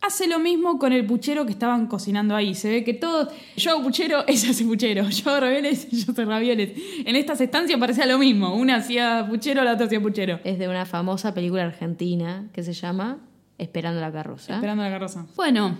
[0.00, 2.54] hace lo mismo con el puchero que estaban cocinando ahí.
[2.54, 6.30] Se ve que todos, yo hago puchero, ella hace puchero, yo hago ravioles, yo hago
[6.30, 6.72] ravioles.
[7.04, 10.40] En estas estancias parecía lo mismo, una hacía puchero, la otra hacía puchero.
[10.44, 13.18] Es de una famosa película argentina que se llama
[13.58, 14.54] Esperando la carroza.
[14.54, 15.26] Esperando la carroza.
[15.36, 15.78] Bueno,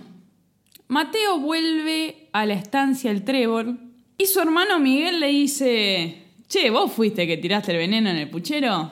[0.87, 3.79] Mateo vuelve a la estancia El Trébol
[4.17, 8.29] y su hermano Miguel le dice, che, ¿vos fuiste que tiraste el veneno en el
[8.29, 8.91] puchero?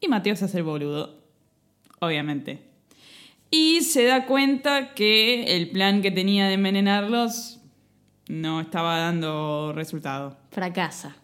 [0.00, 1.24] Y Mateo se hace el boludo,
[1.98, 2.62] obviamente.
[3.50, 7.58] Y se da cuenta que el plan que tenía de envenenarlos
[8.28, 10.38] no estaba dando resultado.
[10.52, 11.16] Fracasa.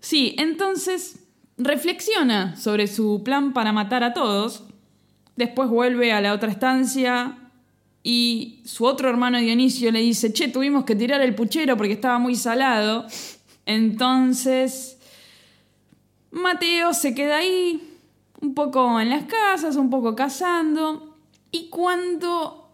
[0.00, 4.64] Sí, entonces reflexiona sobre su plan para matar a todos.
[5.36, 7.47] Después vuelve a la otra estancia
[8.10, 12.18] y su otro hermano Dionisio le dice, che, tuvimos que tirar el puchero porque estaba
[12.18, 13.06] muy salado.
[13.66, 14.96] Entonces,
[16.30, 17.86] Mateo se queda ahí,
[18.40, 21.18] un poco en las casas, un poco cazando.
[21.50, 22.70] Y cuando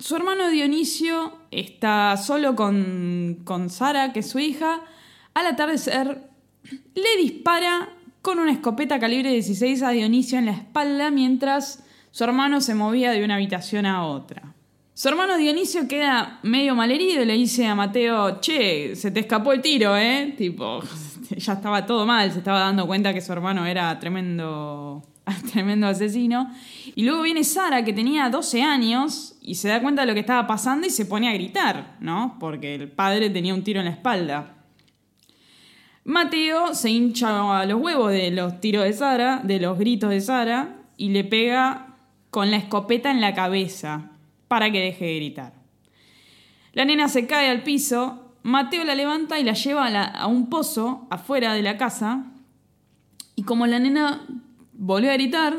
[0.00, 4.82] su hermano Dionisio está solo con, con Sara, que es su hija,
[5.34, 6.28] al atardecer
[6.96, 7.88] le dispara
[8.20, 13.12] con una escopeta calibre 16 a Dionisio en la espalda mientras su hermano se movía
[13.12, 14.52] de una habitación a otra.
[14.94, 19.54] Su hermano Dionisio queda medio malherido y le dice a Mateo, che, se te escapó
[19.54, 20.34] el tiro, ¿eh?
[20.36, 20.82] Tipo,
[21.30, 25.02] ya estaba todo mal, se estaba dando cuenta que su hermano era tremendo,
[25.52, 26.52] tremendo asesino.
[26.94, 30.20] Y luego viene Sara, que tenía 12 años, y se da cuenta de lo que
[30.20, 32.36] estaba pasando y se pone a gritar, ¿no?
[32.38, 34.56] Porque el padre tenía un tiro en la espalda.
[36.04, 40.20] Mateo se hincha a los huevos de los tiros de Sara, de los gritos de
[40.20, 41.96] Sara, y le pega
[42.28, 44.11] con la escopeta en la cabeza
[44.52, 45.54] para que deje de gritar.
[46.74, 50.50] La nena se cae al piso, Mateo la levanta y la lleva a, a un
[50.50, 52.26] pozo afuera de la casa,
[53.34, 54.26] y como la nena
[54.74, 55.56] volvió a gritar,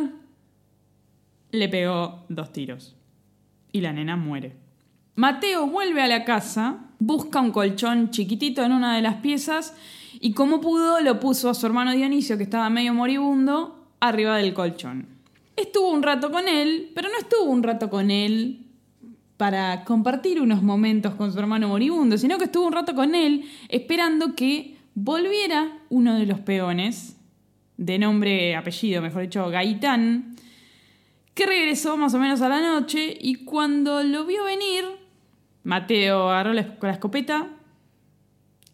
[1.50, 2.96] le pegó dos tiros.
[3.72, 4.58] Y la nena muere.
[5.16, 9.76] Mateo vuelve a la casa, busca un colchón chiquitito en una de las piezas
[10.20, 14.54] y como pudo lo puso a su hermano Dionisio, que estaba medio moribundo, arriba del
[14.54, 15.08] colchón.
[15.56, 18.63] Estuvo un rato con él, pero no estuvo un rato con él
[19.38, 23.46] para compartir unos momentos con su hermano moribundo, sino que estuvo un rato con él
[23.70, 27.18] esperando que volviera uno de los peones,
[27.78, 30.36] de nombre, apellido, mejor dicho, Gaitán,
[31.34, 34.86] que regresó más o menos a la noche y cuando lo vio venir,
[35.64, 37.48] Mateo agarró la, la escopeta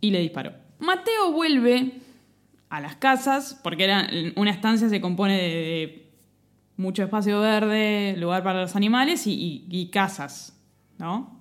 [0.02, 0.54] y le disparó.
[0.80, 1.94] Mateo vuelve
[2.70, 6.09] a las casas, porque era, una estancia se compone de,
[6.80, 10.58] mucho espacio verde, lugar para los animales y, casas,
[10.98, 11.38] ¿no?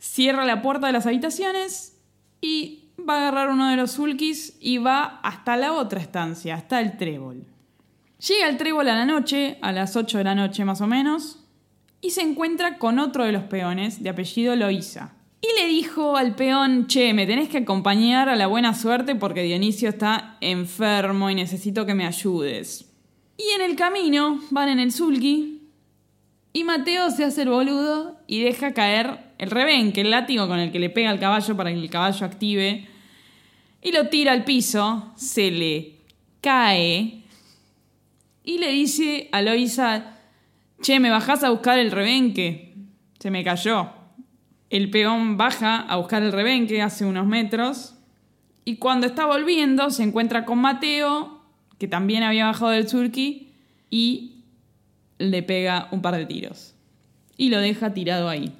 [0.00, 1.96] Cierra la puerta de las habitaciones
[2.40, 6.80] y va a agarrar uno de los sulkis y va hasta la otra estancia, hasta
[6.80, 7.44] el trébol.
[8.26, 11.44] Llega al trébol a la noche, a las 8 de la noche más o menos,
[12.00, 15.12] y se encuentra con otro de los peones, de apellido Loíza.
[15.40, 19.44] Y le dijo al peón, che, me tenés que acompañar a la buena suerte porque
[19.44, 22.87] Dionisio está enfermo y necesito que me ayudes.
[23.38, 25.62] Y en el camino van en el sulky
[26.52, 30.72] y Mateo se hace el boludo y deja caer el rebenque, el látigo con el
[30.72, 32.88] que le pega al caballo para que el caballo active,
[33.80, 36.00] y lo tira al piso, se le
[36.40, 37.22] cae
[38.42, 40.18] y le dice a Loisa,
[40.82, 42.74] che, ¿me bajás a buscar el rebenque?
[43.20, 43.90] Se me cayó.
[44.70, 47.94] El peón baja a buscar el rebenque hace unos metros
[48.64, 51.37] y cuando está volviendo se encuentra con Mateo,
[51.78, 53.52] que también había bajado del surki,
[53.90, 54.44] y
[55.18, 56.74] le pega un par de tiros.
[57.36, 58.52] Y lo deja tirado ahí.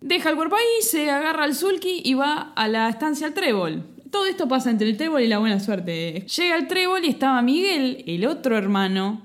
[0.00, 3.84] Deja el cuerpo ahí, se agarra al sulky y va a la estancia al trébol.
[4.10, 6.26] Todo esto pasa entre el trébol y la buena suerte.
[6.26, 9.22] Llega al trébol y estaba Miguel, el otro hermano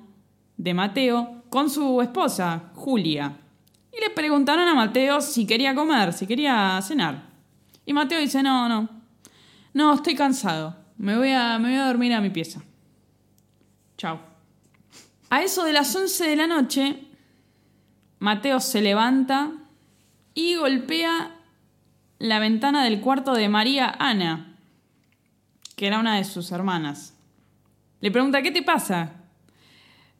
[0.55, 3.37] de Mateo, con su esposa, Julia.
[3.91, 7.23] Y le preguntaron a Mateo si quería comer, si quería cenar.
[7.85, 8.87] Y Mateo dice, no, no.
[9.73, 10.75] No, estoy cansado.
[10.97, 12.61] Me voy a, me voy a dormir a mi pieza.
[13.97, 14.19] Chao.
[15.29, 17.03] A eso de las 11 de la noche,
[18.19, 19.51] Mateo se levanta
[20.33, 21.35] y golpea
[22.19, 24.55] la ventana del cuarto de María Ana,
[25.75, 27.15] que era una de sus hermanas.
[27.99, 29.13] Le pregunta, ¿qué te pasa?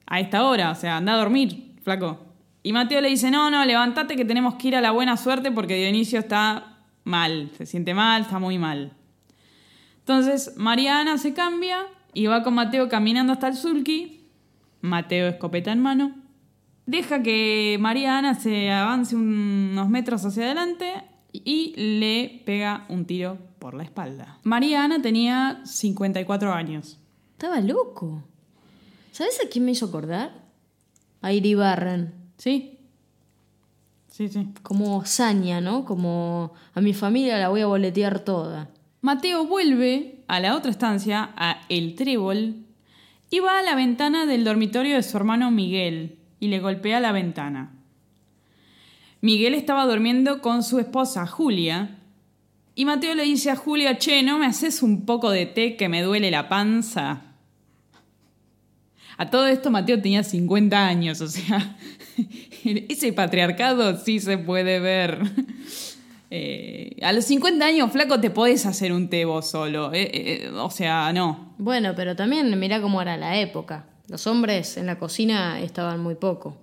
[0.06, 2.26] A esta hora, o sea, anda a dormir, flaco.
[2.64, 5.52] Y Mateo le dice, no, no, levántate que tenemos que ir a la buena suerte
[5.52, 8.92] porque Dionisio está mal, se siente mal, está muy mal.
[10.00, 14.26] Entonces, María Ana se cambia y va con Mateo caminando hasta el sulky.
[14.82, 16.16] Mateo escopeta en mano.
[16.86, 23.38] Deja que María Ana se avance unos metros hacia adelante y le pega un tiro
[23.60, 24.40] por la espalda.
[24.44, 26.98] María Ana tenía 54 años.
[27.34, 28.24] Estaba loco.
[29.12, 30.32] ¿Sabes a quién me hizo acordar?
[31.22, 32.14] A Iribarren.
[32.38, 32.80] ¿Sí?
[34.10, 34.50] Sí, sí.
[34.64, 35.86] Como saña, ¿no?
[35.86, 38.70] Como a mi familia la voy a boletear toda.
[39.02, 42.56] Mateo vuelve a la otra estancia, a El Trébol,
[43.30, 47.12] y va a la ventana del dormitorio de su hermano Miguel y le golpea la
[47.12, 47.72] ventana.
[49.22, 51.98] Miguel estaba durmiendo con su esposa Julia
[52.76, 55.90] y Mateo le dice a Julia, che, ¿no me haces un poco de té que
[55.90, 57.24] me duele la panza?
[59.18, 61.76] A todo esto Mateo tenía 50 años, o sea,
[62.64, 65.20] ese patriarcado sí se puede ver.
[66.30, 69.94] Eh, a los 50 años, flaco, te podés hacer un té vos solo.
[69.94, 71.54] Eh, eh, o sea, no.
[71.58, 73.86] Bueno, pero también mira cómo era la época.
[74.08, 76.58] Los hombres en la cocina estaban muy poco.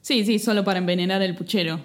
[0.00, 1.80] Sí, sí, solo para envenenar el puchero.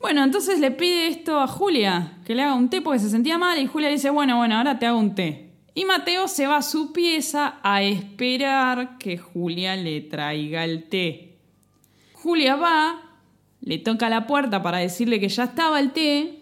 [0.00, 3.36] Bueno, entonces le pide esto a Julia, que le haga un té porque se sentía
[3.36, 5.50] mal y Julia dice, bueno, bueno, ahora te hago un té.
[5.74, 11.38] Y Mateo se va a su pieza a esperar que Julia le traiga el té.
[12.14, 13.07] Julia va,
[13.68, 16.38] le toca la puerta para decirle que ya estaba el té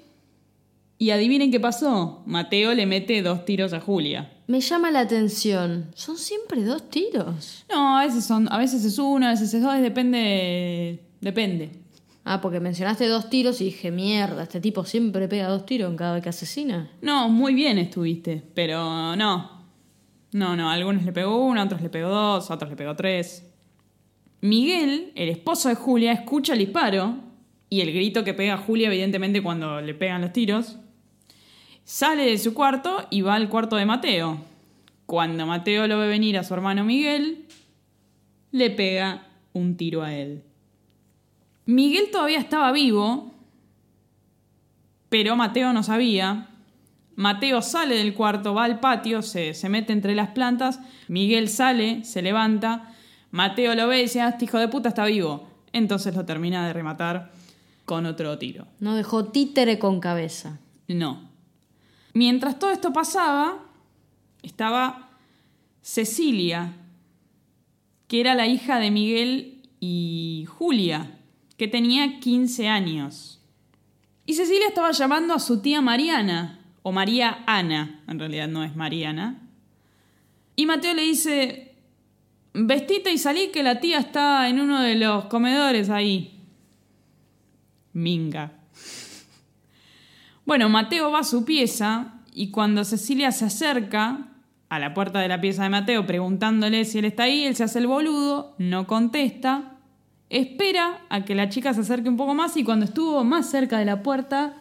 [0.96, 2.22] y adivinen qué pasó.
[2.24, 4.32] Mateo le mete dos tiros a Julia.
[4.46, 5.90] Me llama la atención.
[5.96, 7.64] Son siempre dos tiros.
[7.68, 11.70] No, a veces son, a veces es uno, a veces es dos, depende, depende.
[12.24, 15.96] Ah, porque mencionaste dos tiros y dije, mierda, este tipo siempre pega dos tiros en
[15.96, 16.92] cada vez que asesina.
[17.02, 19.66] No, muy bien estuviste, pero no.
[20.30, 22.76] No, no, a algunos le pegó uno, a otros le pegó dos, a otros le
[22.76, 23.44] pegó tres.
[24.46, 27.16] Miguel, el esposo de Julia, escucha el disparo
[27.68, 30.78] y el grito que pega Julia, evidentemente, cuando le pegan los tiros.
[31.84, 34.38] Sale de su cuarto y va al cuarto de Mateo.
[35.04, 37.44] Cuando Mateo lo ve venir a su hermano Miguel,
[38.52, 40.42] le pega un tiro a él.
[41.64, 43.32] Miguel todavía estaba vivo,
[45.08, 46.50] pero Mateo no sabía.
[47.16, 50.80] Mateo sale del cuarto, va al patio, se, mete entre las plantas.
[51.08, 52.92] Miguel sale, se levanta.
[53.30, 55.48] Mateo lo ve y dice, ah, este hijo de puta está vivo.
[55.72, 57.32] Entonces lo termina de rematar
[57.84, 58.66] con otro tiro.
[58.80, 60.58] No dejó títere con cabeza.
[60.88, 61.28] No.
[62.14, 63.58] Mientras todo esto pasaba,
[64.42, 65.10] estaba
[65.82, 66.74] Cecilia,
[68.08, 71.18] que era la hija de Miguel y Julia,
[71.56, 73.40] que tenía 15 años.
[74.24, 78.76] Y Cecilia estaba llamando a su tía Mariana, o María Ana, en realidad no es
[78.76, 79.42] Mariana.
[80.54, 81.65] Y Mateo le dice,
[82.56, 86.40] vestite y salí que la tía está en uno de los comedores ahí.
[87.92, 88.52] Minga.
[90.44, 94.28] Bueno, Mateo va a su pieza y cuando Cecilia se acerca
[94.68, 97.64] a la puerta de la pieza de Mateo preguntándole si él está ahí, él se
[97.64, 99.76] hace el boludo, no contesta
[100.28, 103.78] Espera a que la chica se acerque un poco más y cuando estuvo más cerca
[103.78, 104.60] de la puerta,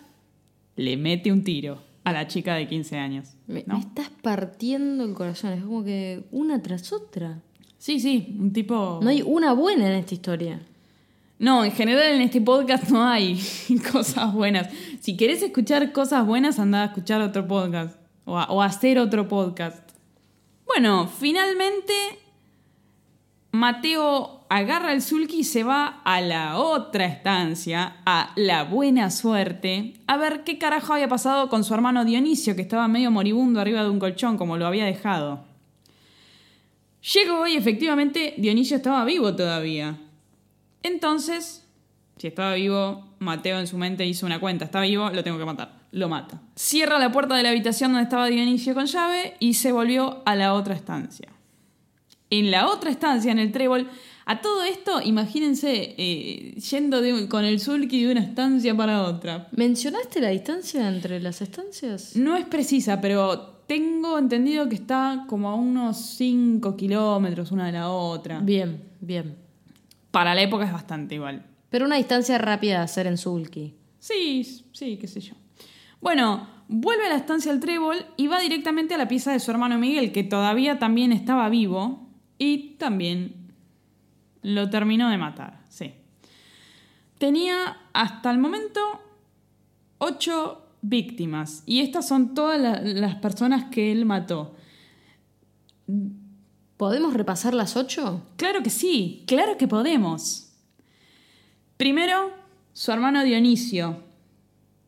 [0.76, 3.36] le mete un tiro a la chica de 15 años.
[3.48, 7.42] Me, estás partiendo el corazón, es como que una tras otra.
[7.86, 9.00] Sí, sí, un tipo...
[9.04, 10.60] No hay una buena en esta historia.
[11.38, 13.40] No, en general en este podcast no hay
[13.92, 14.70] cosas buenas.
[15.02, 17.96] Si querés escuchar cosas buenas, anda a escuchar otro podcast
[18.26, 19.92] o o a hacer otro podcast.
[20.66, 21.94] Bueno, finalmente
[23.52, 29.94] Mateo agarra el sulky y se va a la otra estancia, a la buena suerte,
[30.08, 33.84] a ver qué carajo había pasado con su hermano Dionisio, que estaba medio moribundo arriba
[33.84, 35.54] de un colchón, como lo había dejado.
[37.14, 39.98] Llegó y efectivamente Dionisio estaba vivo todavía.
[40.84, 41.66] Entonces,
[42.18, 45.46] si estaba vivo, Mateo en su mente hizo una cuenta, está vivo, lo tengo que
[45.46, 45.80] matar.
[45.92, 46.42] Lo mata.
[46.56, 50.36] Cierra la puerta de la habitación donde estaba Dionisio con llave y se volvió a
[50.36, 51.36] la otra estancia
[52.30, 53.90] en la otra estancia, en el trébol.
[54.26, 59.48] A todo esto, imagínense eh, yendo con el sulky de una estancia para otra.
[59.52, 62.16] ¿Mencionaste la distancia entre las estancias?
[62.16, 67.72] No es precisa, pero tengo entendido que está como a unos 5 kilómetros una de
[67.74, 68.40] la otra.
[68.40, 69.36] Bien, bien.
[70.12, 71.46] Para la época es bastante igual.
[71.70, 73.76] Pero una distancia rápida de hacer en sulky.
[74.00, 75.34] Sí, sí, qué sé yo.
[76.00, 79.52] Bueno, vuelve a la estancia del trébol y va directamente a la pieza de su
[79.52, 83.52] hermano Miguel, que todavía también estaba vivo y también
[84.42, 85.94] lo terminó de matar, sí.
[87.18, 88.80] Tenía hasta el momento
[89.98, 94.56] ocho víctimas y estas son todas las personas que él mató.
[96.78, 98.24] ¿Podemos repasar las ocho?
[98.38, 100.54] Claro que sí, claro que podemos.
[101.78, 102.32] Primero,
[102.74, 104.04] su hermano Dionisio.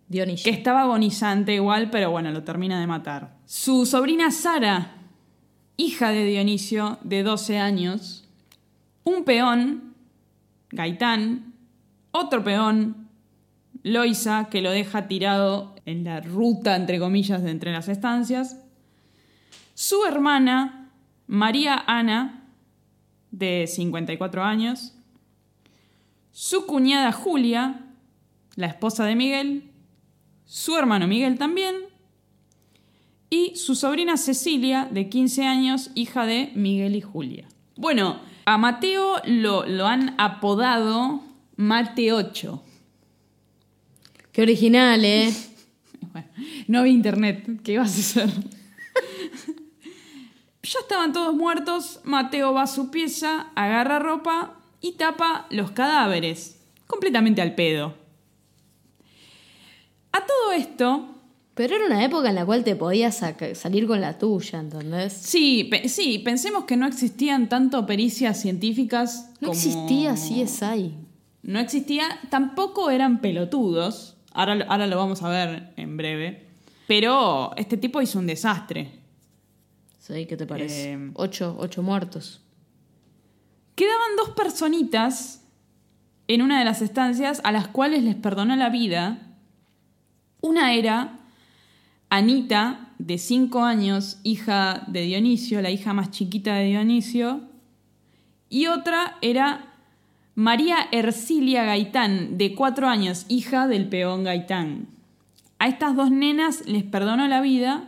[0.10, 0.44] Dionisio.
[0.44, 3.38] Que estaba agonizante igual, pero bueno, lo termina de matar.
[3.46, 4.98] Su sobrina Sara,
[5.78, 8.26] hija de Dionisio, de 12 años,
[9.04, 9.96] un peón,
[10.72, 11.54] Gaitán,
[12.12, 13.08] otro peón,
[13.84, 18.58] Loisa, que lo deja tirado en la ruta, entre comillas, de entre las estancias,
[19.74, 20.92] su hermana,
[21.28, 22.44] María Ana,
[23.32, 24.94] de 54 años,
[26.34, 27.86] su cuñada Julia,
[28.56, 29.72] la esposa de Miguel,
[30.46, 31.76] su hermano Miguel también,
[33.30, 37.48] y su sobrina Cecilia, de 15 años, hija de Miguel y Julia.
[37.78, 41.22] Bueno, a Mateo lo, lo han apodado
[41.56, 42.62] Mateocho.
[44.34, 45.34] Qué original, ¿eh?
[46.36, 48.30] Bueno, no había internet, ¿qué ibas a hacer?
[50.64, 56.60] ya estaban todos muertos, Mateo va a su pieza, agarra ropa y tapa los cadáveres,
[56.88, 57.96] completamente al pedo.
[60.12, 61.14] A todo esto,
[61.54, 63.20] Pero era una época en la cual te podías
[63.54, 65.14] salir con la tuya, ¿entendés?
[65.14, 69.32] sí, pe- sí, pensemos que no existían tanto pericias científicas.
[69.42, 70.94] No como- existía CSI.
[71.44, 74.17] No existía, tampoco eran pelotudos.
[74.38, 76.46] Ahora, lo- ahora lo vamos a ver en breve.
[76.88, 78.92] Pero este tipo hizo un desastre.
[80.00, 80.94] Sí, ¿qué te parece?
[80.94, 82.42] Eh, Ocho, ocho muertos.
[83.76, 85.44] Quedaban dos personitas
[86.28, 89.20] en una de las estancias a las cuales les perdonó la vida.
[90.42, 91.20] Una era
[92.10, 97.42] Anita, de 5 años, hija de Dionisio, la hija más chiquita de Dionisio.
[98.50, 99.67] Y otra era
[100.38, 104.86] María Ercilia Gaitán, de 4 años, hija del peón Gaitán.
[105.58, 107.86] A estas dos nenas les perdonó la vida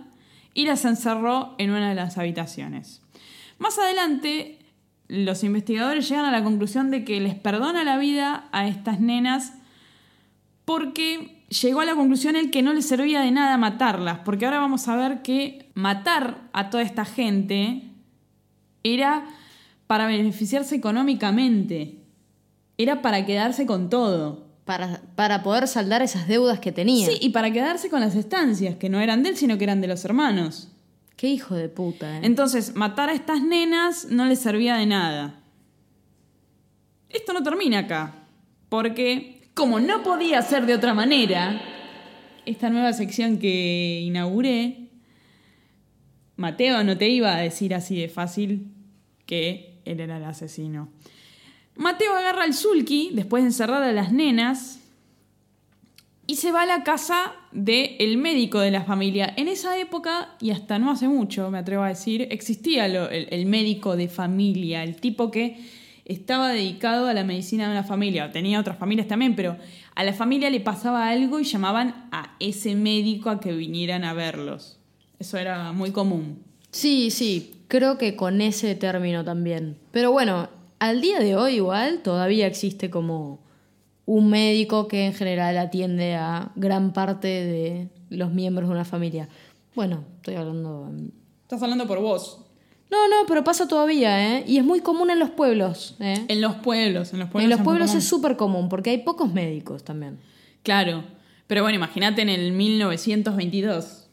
[0.55, 3.03] y las encerró en una de las habitaciones.
[3.59, 4.57] Más adelante,
[5.07, 9.53] los investigadores llegan a la conclusión de que les perdona la vida a estas nenas
[10.65, 14.57] porque llegó a la conclusión el que no les servía de nada matarlas, porque ahora
[14.57, 17.83] vamos a ver que matar a toda esta gente
[18.81, 19.27] era
[19.85, 21.98] para beneficiarse económicamente,
[22.79, 24.47] era para quedarse con todo.
[24.65, 27.07] Para, para poder saldar esas deudas que tenía.
[27.07, 29.81] Sí, y para quedarse con las estancias, que no eran de él, sino que eran
[29.81, 30.69] de los hermanos.
[31.15, 32.21] Qué hijo de puta, ¿eh?
[32.23, 35.41] Entonces, matar a estas nenas no les servía de nada.
[37.09, 38.13] Esto no termina acá,
[38.69, 41.59] porque como no podía ser de otra manera,
[42.45, 44.91] esta nueva sección que inauguré,
[46.35, 48.71] Mateo no te iba a decir así de fácil
[49.25, 50.89] que él era el asesino.
[51.79, 54.81] Mateo agarra al sulky, después de encerrar a las nenas,
[56.27, 59.33] y se va a la casa del médico de la familia.
[59.37, 63.45] En esa época, y hasta no hace mucho, me atrevo a decir, existía el, el
[63.45, 65.57] médico de familia, el tipo que
[66.03, 68.29] estaba dedicado a la medicina de una familia.
[68.29, 69.55] Tenía otras familias también, pero
[69.95, 74.11] a la familia le pasaba algo y llamaban a ese médico a que vinieran a
[74.11, 74.79] verlos.
[75.17, 76.43] Eso era muy común.
[76.71, 79.77] Sí, sí, creo que con ese término también.
[79.91, 80.49] Pero bueno,
[80.79, 83.39] al día de hoy igual todavía existe como
[84.05, 89.29] un médico que en general atiende a gran parte de los miembros de una familia.
[89.75, 90.91] Bueno, estoy hablando...
[91.43, 92.39] Estás hablando por vos.
[92.89, 94.43] No, no, pero pasa todavía, ¿eh?
[94.47, 96.25] Y es muy común en los pueblos, ¿eh?
[96.27, 97.43] En los pueblos, en los pueblos.
[97.43, 100.17] en los pueblos es súper común porque hay pocos médicos también.
[100.63, 101.03] Claro,
[101.45, 104.07] pero bueno, imagínate en el 1922.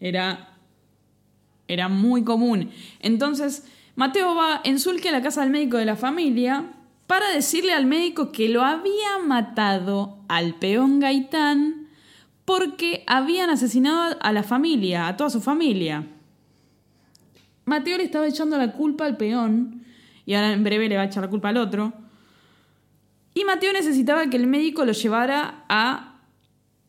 [0.00, 0.56] Era,
[1.68, 2.70] era muy común.
[3.00, 3.64] Entonces,
[3.96, 6.72] Mateo va en Sulque a la casa del médico de la familia
[7.06, 11.88] para decirle al médico que lo había matado al peón Gaitán
[12.44, 16.06] porque habían asesinado a la familia, a toda su familia.
[17.64, 19.84] Mateo le estaba echando la culpa al peón
[20.26, 21.92] y ahora en breve le va a echar la culpa al otro.
[23.34, 26.20] Y Mateo necesitaba que el médico lo llevara a,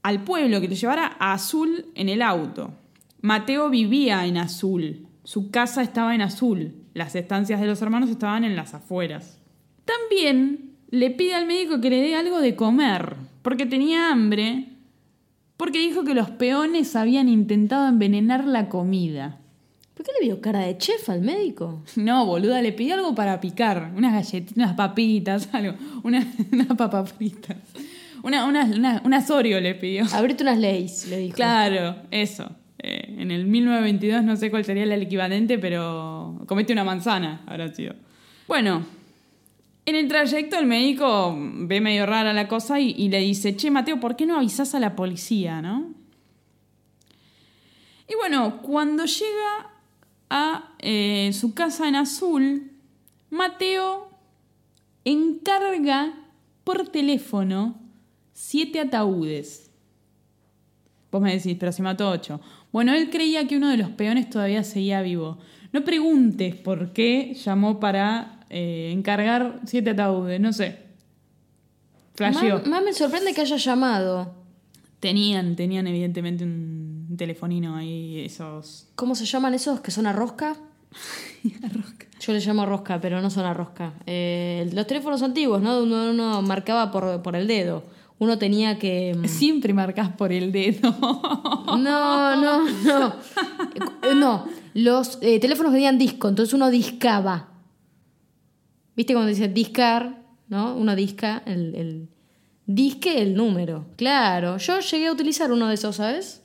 [0.02, 2.74] al pueblo, que lo llevara a Azul en el auto.
[3.22, 8.44] Mateo vivía en Azul, su casa estaba en Azul, las estancias de los hermanos estaban
[8.44, 9.40] en las afueras.
[9.86, 14.68] También le pide al médico que le dé algo de comer, porque tenía hambre,
[15.58, 19.38] porque dijo que los peones habían intentado envenenar la comida.
[19.94, 21.84] ¿Por qué le vio cara de chef al médico?
[21.96, 23.92] No, boluda, le pidió algo para picar.
[23.96, 25.74] Unas galletitas, unas papitas, algo.
[26.04, 27.58] Una- Unas papas fritas.
[28.24, 30.06] Una, una, una, unas Oreo le pidió.
[30.14, 31.36] Abrite unas leyes, le dijo.
[31.36, 32.50] Claro, eso.
[32.84, 37.72] Eh, en el 1922 no sé cuál sería el equivalente, pero comete una manzana, habrá
[37.72, 37.94] sido.
[38.48, 38.84] Bueno,
[39.86, 44.00] en el trayecto el médico ve medio rara la cosa y, le dice, che, Mateo,
[44.00, 45.94] ¿por qué no avisas a la policía, no?
[48.08, 49.70] Y bueno, cuando llega
[50.32, 52.72] a eh, su casa en azul,
[53.30, 54.10] Mateo
[55.06, 56.14] encarga
[56.64, 57.80] por teléfono
[58.34, 59.70] siete ataúdes.
[61.12, 62.40] Vos me decís, pero se mató ocho.
[62.72, 65.38] Bueno, él creía que uno de los peones todavía seguía vivo.
[65.74, 70.80] No preguntes por qué llamó para eh, encargar siete ataúdes, no sé.
[72.16, 72.60] Flasheó.
[72.60, 74.34] Más, más me sorprende que haya llamado.
[75.00, 78.88] Tenían, tenían evidentemente un telefonino ahí, esos...
[78.96, 80.56] ¿Cómo se llaman esos que son a rosca?
[82.20, 83.94] Yo le llamo rosca, pero no son la rosca.
[84.06, 85.82] Eh, los teléfonos antiguos, ¿no?
[85.82, 87.84] Uno, uno marcaba por, por el dedo.
[88.22, 89.16] Uno tenía que...
[89.18, 90.92] mm, Siempre marcas por el dedo.
[91.78, 93.08] No, no, no.
[94.04, 94.46] Eh, No,
[94.76, 97.50] los eh, teléfonos venían disco, entonces uno discaba.
[98.96, 100.22] ¿Viste cuando dice discar?
[100.50, 100.76] ¿No?
[100.76, 102.10] Uno disca el, el
[102.68, 103.86] disque el número.
[103.96, 106.44] Claro, yo llegué a utilizar uno de esos, ¿sabes?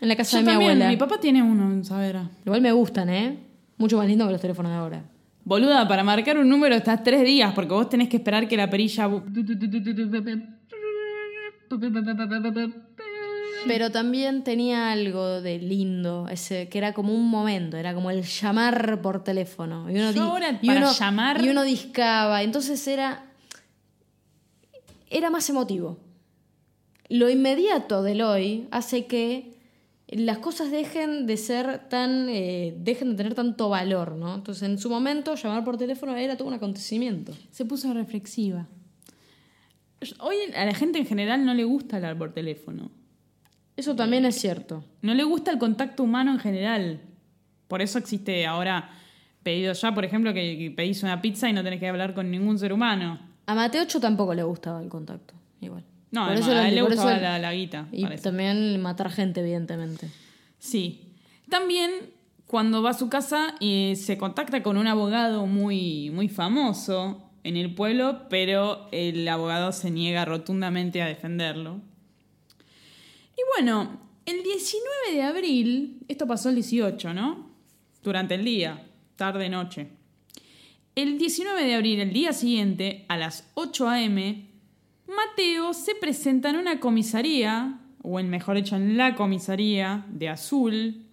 [0.00, 0.88] En la casa Yo de mi también, abuela.
[0.90, 2.28] mi papá tiene uno en Savera.
[2.44, 3.38] Igual me gustan, ¿eh?
[3.78, 5.04] Mucho más lindo que los teléfonos de ahora.
[5.44, 8.70] Boluda, para marcar un número estás tres días porque vos tenés que esperar que la
[8.70, 9.10] perilla...
[13.66, 18.22] Pero también tenía algo de lindo, ese que era como un momento, era como el
[18.22, 19.90] llamar por teléfono.
[19.90, 23.24] Y uno, Yo ahora y para uno- llamar- y uno discaba, entonces era
[25.08, 25.98] era más emotivo.
[27.08, 29.54] Lo inmediato del hoy hace que
[30.08, 34.34] las cosas dejen de ser tan eh, dejen de tener tanto valor, ¿no?
[34.34, 37.32] Entonces, en su momento llamar por teléfono era todo un acontecimiento.
[37.50, 38.66] Se puso reflexiva.
[40.20, 42.90] Hoy a la gente en general no le gusta hablar por teléfono.
[43.76, 44.84] Eso también es cierto.
[45.00, 47.00] No le gusta el contacto humano en general.
[47.66, 48.90] Por eso existe ahora
[49.42, 52.30] pedidos ya, por ejemplo, que, que pedís una pizza y no tenés que hablar con
[52.30, 53.18] ningún ser humano.
[53.46, 55.84] A Mateocho tampoco le gustaba el contacto, igual.
[56.14, 57.88] No, Por no, eso a él le gustaba la, la guita.
[57.90, 58.22] Y parece.
[58.22, 60.08] también matar gente, evidentemente.
[60.60, 61.12] Sí.
[61.50, 61.90] También
[62.46, 67.56] cuando va a su casa y se contacta con un abogado muy, muy famoso en
[67.56, 71.80] el pueblo, pero el abogado se niega rotundamente a defenderlo.
[73.36, 77.50] Y bueno, el 19 de abril, esto pasó el 18, ¿no?
[78.04, 78.86] Durante el día,
[79.16, 79.88] tarde, noche.
[80.94, 84.53] El 19 de abril, el día siguiente, a las 8 a.m.,
[85.06, 91.06] Mateo se presenta en una comisaría, o en mejor dicho, en la comisaría de Azul,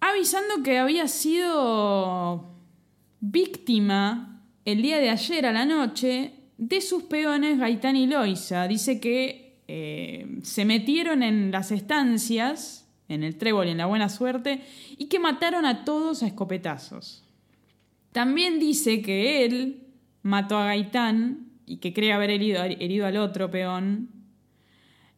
[0.00, 2.54] avisando que había sido
[3.20, 8.66] víctima el día de ayer a la noche de sus peones Gaitán y Loisa.
[8.66, 14.08] Dice que eh, se metieron en las estancias, en el trébol y en la buena
[14.08, 14.62] suerte,
[14.96, 17.24] y que mataron a todos a escopetazos.
[18.12, 19.88] También dice que él
[20.22, 24.08] mató a Gaitán y que cree haber herido, herido al otro peón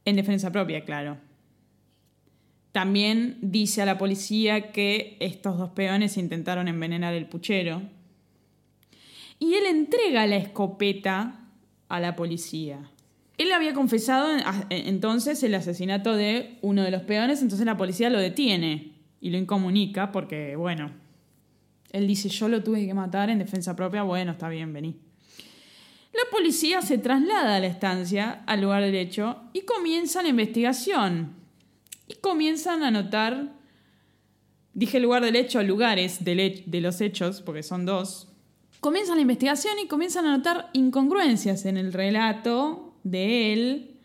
[0.05, 1.19] en defensa propia, claro.
[2.73, 7.83] También dice a la policía que estos dos peones intentaron envenenar el puchero.
[9.39, 11.41] Y él entrega la escopeta
[11.89, 12.91] a la policía.
[13.37, 14.37] Él había confesado
[14.71, 19.39] entonces el asesinato de uno de los peones, entonces la policía lo detiene y lo
[19.39, 20.91] incomunica porque, bueno,
[21.93, 25.08] él dice, yo lo tuve que matar en defensa propia, bueno, está bien, vení.
[26.13, 31.35] La policía se traslada a la estancia, al lugar del hecho, y comienza la investigación.
[32.07, 33.53] Y comienzan a notar,
[34.73, 38.29] dije lugar del hecho, lugares de los hechos, porque son dos.
[38.81, 44.01] Comienzan la investigación y comienzan a notar incongruencias en el relato de él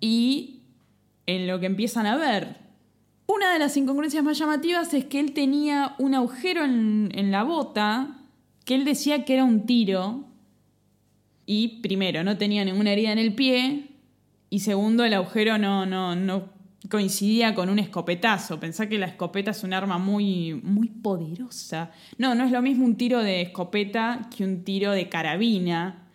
[0.00, 0.62] y
[1.26, 2.56] en lo que empiezan a ver.
[3.26, 8.16] Una de las incongruencias más llamativas es que él tenía un agujero en la bota
[8.64, 10.24] que él decía que era un tiro.
[11.46, 13.86] Y primero, no tenía ninguna herida en el pie.
[14.50, 16.48] Y segundo, el agujero no, no, no
[16.88, 18.58] coincidía con un escopetazo.
[18.60, 21.90] Pensá que la escopeta es un arma muy, muy poderosa.
[22.18, 26.06] No, no es lo mismo un tiro de escopeta que un tiro de carabina,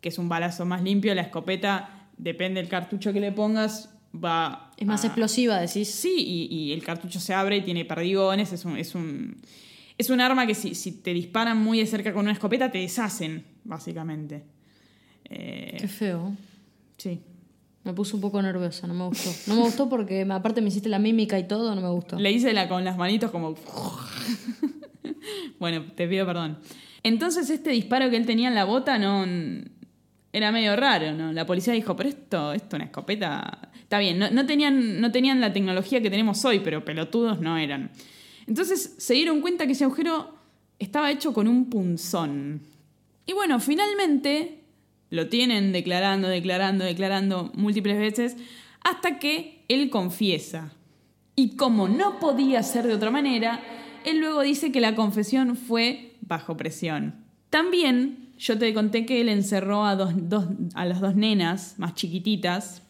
[0.00, 1.14] que es un balazo más limpio.
[1.14, 5.90] La escopeta, depende del cartucho que le pongas, va Es más a- explosiva, decís.
[5.90, 8.52] Sí, y, y el cartucho se abre y tiene perdigones.
[8.52, 9.36] Es un, es un,
[9.98, 12.78] es un arma que si, si te disparan muy de cerca con una escopeta te
[12.78, 14.44] deshacen, básicamente.
[15.24, 16.34] Eh, Qué feo.
[16.96, 17.20] sí.
[17.84, 19.30] Me puse un poco nerviosa, no me gustó.
[19.46, 22.18] No me gustó porque aparte me hiciste la mímica y todo, no me gustó.
[22.18, 23.54] Le hice la con las manitos como...
[25.60, 26.58] bueno, te pido perdón.
[27.04, 29.24] Entonces este disparo que él tenía en la bota no...
[30.32, 31.32] Era medio raro, ¿no?
[31.32, 33.70] La policía dijo, pero esto, esto una escopeta...
[33.80, 37.56] Está bien, no, no tenían, no tenían la tecnología que tenemos hoy, pero pelotudos no
[37.56, 37.92] eran.
[38.48, 40.34] Entonces se dieron cuenta que ese agujero
[40.80, 42.62] estaba hecho con un punzón.
[43.26, 44.64] Y bueno, finalmente
[45.10, 48.36] lo tienen declarando, declarando, declarando múltiples veces,
[48.82, 50.72] hasta que él confiesa.
[51.34, 53.60] Y como no podía ser de otra manera,
[54.04, 57.24] él luego dice que la confesión fue bajo presión.
[57.50, 61.94] También yo te conté que él encerró a, dos, dos- a las dos nenas más
[61.94, 62.82] chiquititas,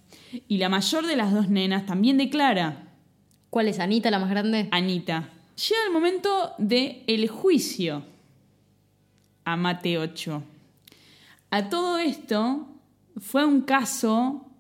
[0.49, 2.83] y la mayor de las dos nenas también declara,
[3.49, 4.69] ¿Cuál es Anita, la más grande?
[4.71, 5.31] Anita.
[5.57, 8.03] Llega el momento del el juicio
[9.47, 10.43] a Mate 8.
[11.51, 12.67] A todo esto
[13.17, 14.51] fue un caso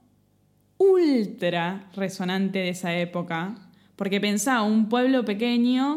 [0.78, 3.57] ultra resonante de esa época,
[3.97, 5.97] Porque pensá, un pueblo pequeño,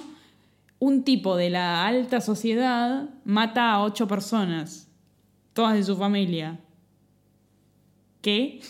[0.79, 4.87] un tipo de la alta sociedad mata a ocho personas,
[5.51, 6.59] todas de su familia.
[8.21, 8.61] ¿Qué?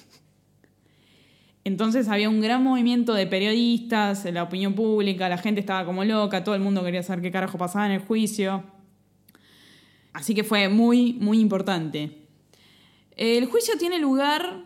[1.64, 6.44] Entonces había un gran movimiento de periodistas, la opinión pública, la gente estaba como loca,
[6.44, 8.64] todo el mundo quería saber qué carajo pasaba en el juicio.
[10.14, 12.12] Así que fue muy, muy importante.
[13.16, 14.64] El juicio tiene lugar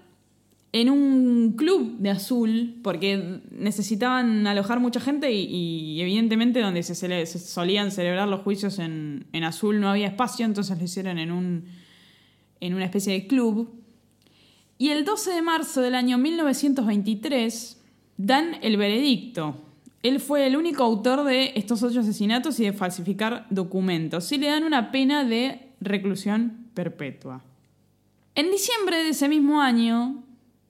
[0.74, 7.92] en un club de azul, porque necesitaban alojar mucha gente y, evidentemente donde se, solían
[7.92, 11.66] celebrar los juicios en, en, azul no había espacio, entonces lo hicieron en, un,
[12.60, 13.72] en una especie de club.
[14.80, 17.80] Y el 12 de marzo del año 1923
[18.18, 19.56] dan el veredicto.
[20.04, 24.30] Él fue el único autor de estos ocho asesinatos y de falsificar documentos.
[24.34, 27.42] Y le dan una pena de reclusión perpetua.
[28.36, 30.22] En diciembre de ese mismo año,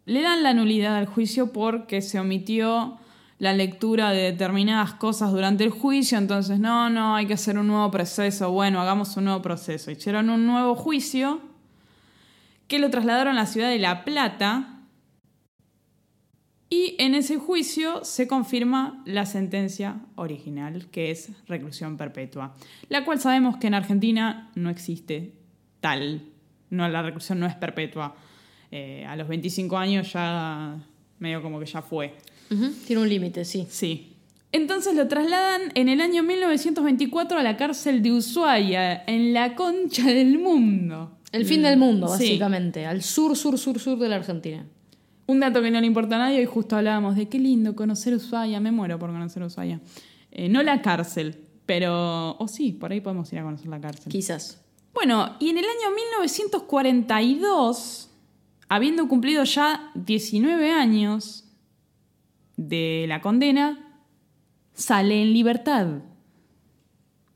[0.06, 3.00] le dan la nulidad al juicio porque se omitió
[3.40, 7.68] la lectura de determinadas cosas durante el juicio, entonces no, no, hay que hacer un
[7.68, 9.92] nuevo proceso, bueno, hagamos un nuevo proceso.
[9.92, 11.42] Hicieron un nuevo juicio
[12.68, 14.73] que lo trasladaron a la ciudad de La Plata
[16.74, 22.56] y en ese juicio se confirma la sentencia original, que es reclusión perpetua,
[22.90, 25.34] la cual sabemos que en Argentina no existe
[25.82, 26.24] tal,
[26.72, 28.16] no, la reclusión no es perpetua.
[28.72, 30.76] Eh, a los 25 años ya
[31.20, 32.16] medio como que ya fue.
[32.88, 33.68] Tiene un límite, sí.
[33.70, 34.16] Sí.
[34.52, 40.08] Entonces lo trasladan en el año 1924 a la cárcel de Ushuaia, en la concha
[40.08, 41.20] del mundo.
[41.32, 44.66] El fin del mundo, básicamente, al sur, sur, sur, sur de la Argentina.
[45.26, 48.14] Un dato que no le importa a nadie, y justo hablábamos de qué lindo conocer
[48.14, 49.80] Ushuaia, me muero por conocer Ushuaia.
[50.32, 52.36] Eh, no la cárcel, pero...
[52.38, 54.12] O sí, por ahí podemos ir a conocer la cárcel.
[54.12, 54.62] Quizás.
[54.94, 58.10] Bueno, y en el año 1942
[58.74, 61.46] habiendo cumplido ya 19 años
[62.58, 64.02] de la condena,
[64.74, 66.02] sale en libertad.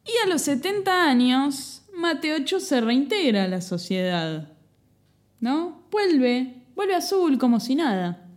[0.04, 4.52] Y a los 70 años, Mateocho se reintegra a la sociedad.
[5.40, 5.84] ¿No?
[5.92, 8.30] Vuelve, vuelve azul como si nada.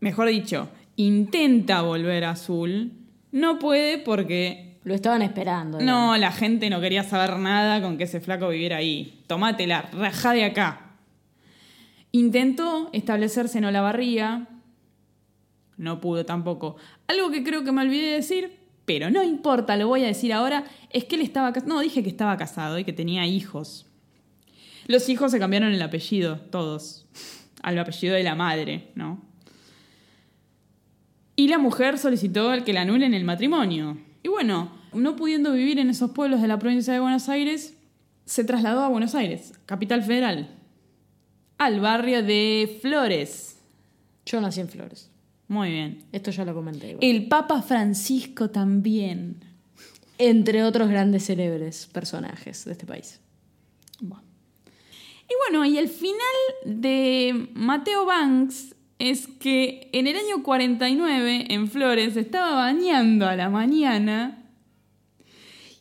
[0.00, 2.92] Mejor dicho, intenta volver azul.
[3.32, 4.78] No puede porque...
[4.84, 5.80] Lo estaban esperando.
[5.80, 9.22] No, la gente no quería saber nada con que ese flaco viviera ahí.
[9.26, 10.96] Tomátela, raja de acá.
[12.12, 14.48] Intentó establecerse en Olavarría,
[15.76, 16.76] no pudo tampoco.
[17.06, 20.32] Algo que creo que me olvidé de decir, pero no importa, lo voy a decir
[20.32, 21.74] ahora, es que él estaba casado.
[21.74, 23.86] No, dije que estaba casado y que tenía hijos.
[24.86, 27.06] Los hijos se cambiaron el apellido, todos,
[27.62, 29.22] al apellido de la madre, ¿no?
[31.36, 33.98] Y la mujer solicitó que la anulen el matrimonio.
[34.22, 37.74] Y bueno, no pudiendo vivir en esos pueblos de la provincia de Buenos Aires,
[38.24, 40.48] se trasladó a Buenos Aires, capital federal
[41.62, 43.56] al barrio de Flores.
[44.26, 45.10] Yo nací en Flores.
[45.46, 46.04] Muy bien.
[46.12, 46.96] Esto ya lo comenté.
[47.00, 49.44] El Papa Francisco también.
[50.18, 53.20] Entre otros grandes célebres personajes de este país.
[55.32, 56.18] Y bueno, y el final
[56.66, 63.48] de Mateo Banks es que en el año 49 en Flores estaba bañando a la
[63.48, 64.44] mañana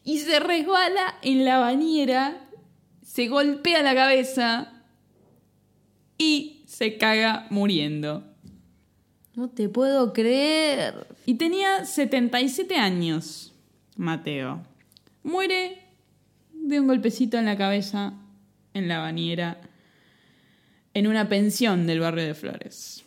[0.05, 2.47] y se resbala en la bañera,
[3.03, 4.71] se golpea la cabeza
[6.17, 8.23] y se caga muriendo.
[9.35, 11.07] No te puedo creer.
[11.25, 13.53] Y tenía 77 años,
[13.97, 14.61] Mateo.
[15.23, 15.83] Muere
[16.53, 18.13] de un golpecito en la cabeza
[18.73, 19.61] en la bañera
[20.93, 23.03] en una pensión del barrio de Flores.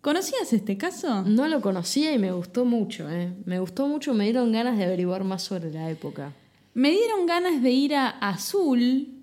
[0.00, 1.22] ¿Conocías este caso?
[1.22, 3.32] No lo conocía y me gustó mucho, ¿eh?
[3.44, 6.32] Me gustó mucho, me dieron ganas de averiguar más sobre la época.
[6.74, 9.16] Me dieron ganas de ir a Azul,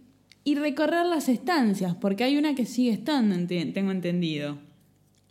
[0.44, 4.58] y recorrer las estancias, porque hay una que sigue estando, tengo entendido.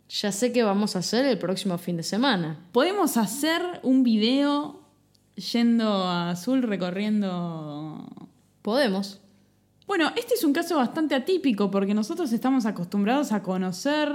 [0.09, 2.59] Ya sé qué vamos a hacer el próximo fin de semana.
[2.71, 4.81] Podemos hacer un video
[5.35, 8.07] yendo a Azul recorriendo...
[8.61, 9.19] Podemos.
[9.85, 14.13] Bueno, este es un caso bastante atípico porque nosotros estamos acostumbrados a conocer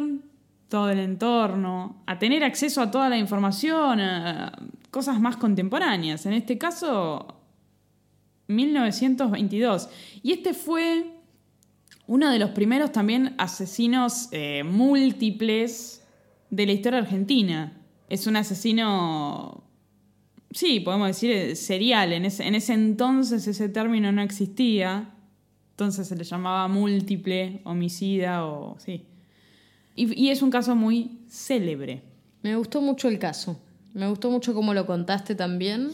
[0.69, 4.53] todo el entorno, a tener acceso a toda la información, a
[4.91, 6.27] cosas más contemporáneas.
[6.27, 7.39] En este caso,
[8.49, 9.89] 1922.
[10.23, 11.15] Y este fue
[12.07, 16.05] uno de los primeros también asesinos eh, múltiples
[16.51, 17.81] de la historia argentina.
[18.09, 19.65] Es un asesino,
[20.51, 22.13] sí, podemos decir eh, serial.
[22.13, 25.15] En ese, en ese entonces ese término no existía.
[25.79, 28.77] Entonces se le llamaba múltiple, homicida o...
[28.81, 29.05] sí.
[29.95, 32.03] Y, y es un caso muy célebre.
[32.43, 33.61] Me gustó mucho el caso.
[33.95, 35.91] Me gustó mucho cómo lo contaste también.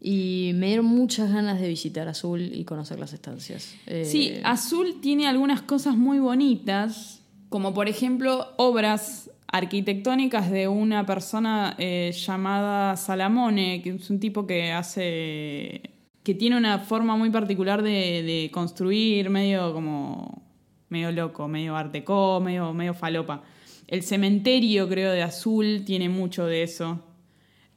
[0.00, 3.74] Y me dieron muchas ganas de visitar Azul y conocer las estancias.
[4.04, 11.04] Sí, eh, Azul tiene algunas cosas muy bonitas, como por ejemplo obras arquitectónicas de una
[11.04, 15.98] persona eh, llamada Salamone, que es un tipo que hace.
[16.22, 20.42] Que tiene una forma muy particular de, de construir, medio como.
[20.88, 23.42] medio loco, medio arteco, medio, medio falopa.
[23.86, 27.00] El cementerio, creo, de Azul tiene mucho de eso.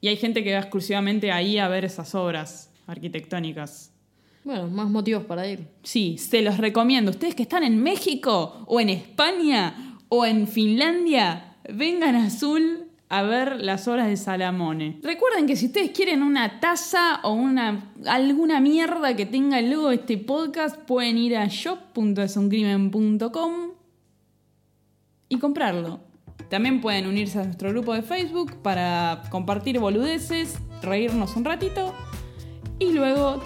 [0.02, 3.91] Y hay gente que va exclusivamente ahí a ver esas obras arquitectónicas.
[4.44, 5.66] Bueno, más motivos para ir.
[5.84, 7.12] Sí, se los recomiendo.
[7.12, 13.22] Ustedes que están en México o en España o en Finlandia, vengan a Azul a
[13.22, 14.99] ver las obras de Salamone.
[15.03, 20.18] Recuerden que si ustedes quieren una taza o una alguna mierda que tenga el este
[20.18, 23.51] podcast, pueden ir a shop.esuncrimen.com
[25.30, 25.99] y comprarlo.
[26.49, 31.93] También pueden unirse a nuestro grupo de Facebook para compartir boludeces, reírnos un ratito
[32.80, 33.43] y luego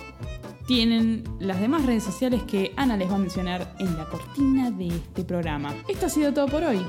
[0.65, 4.87] tienen las demás redes sociales que Ana les va a mencionar en la cortina de
[4.87, 5.75] este programa.
[5.89, 6.79] Esto ha sido todo por hoy.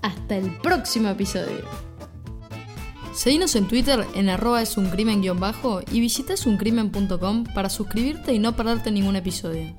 [0.00, 1.91] Hasta el próximo episodio.
[3.14, 8.32] Seguinos en Twitter en arroba es un crimen guion bajo y visita esuncrimen.com para suscribirte
[8.32, 9.74] y no perderte ningún episodio.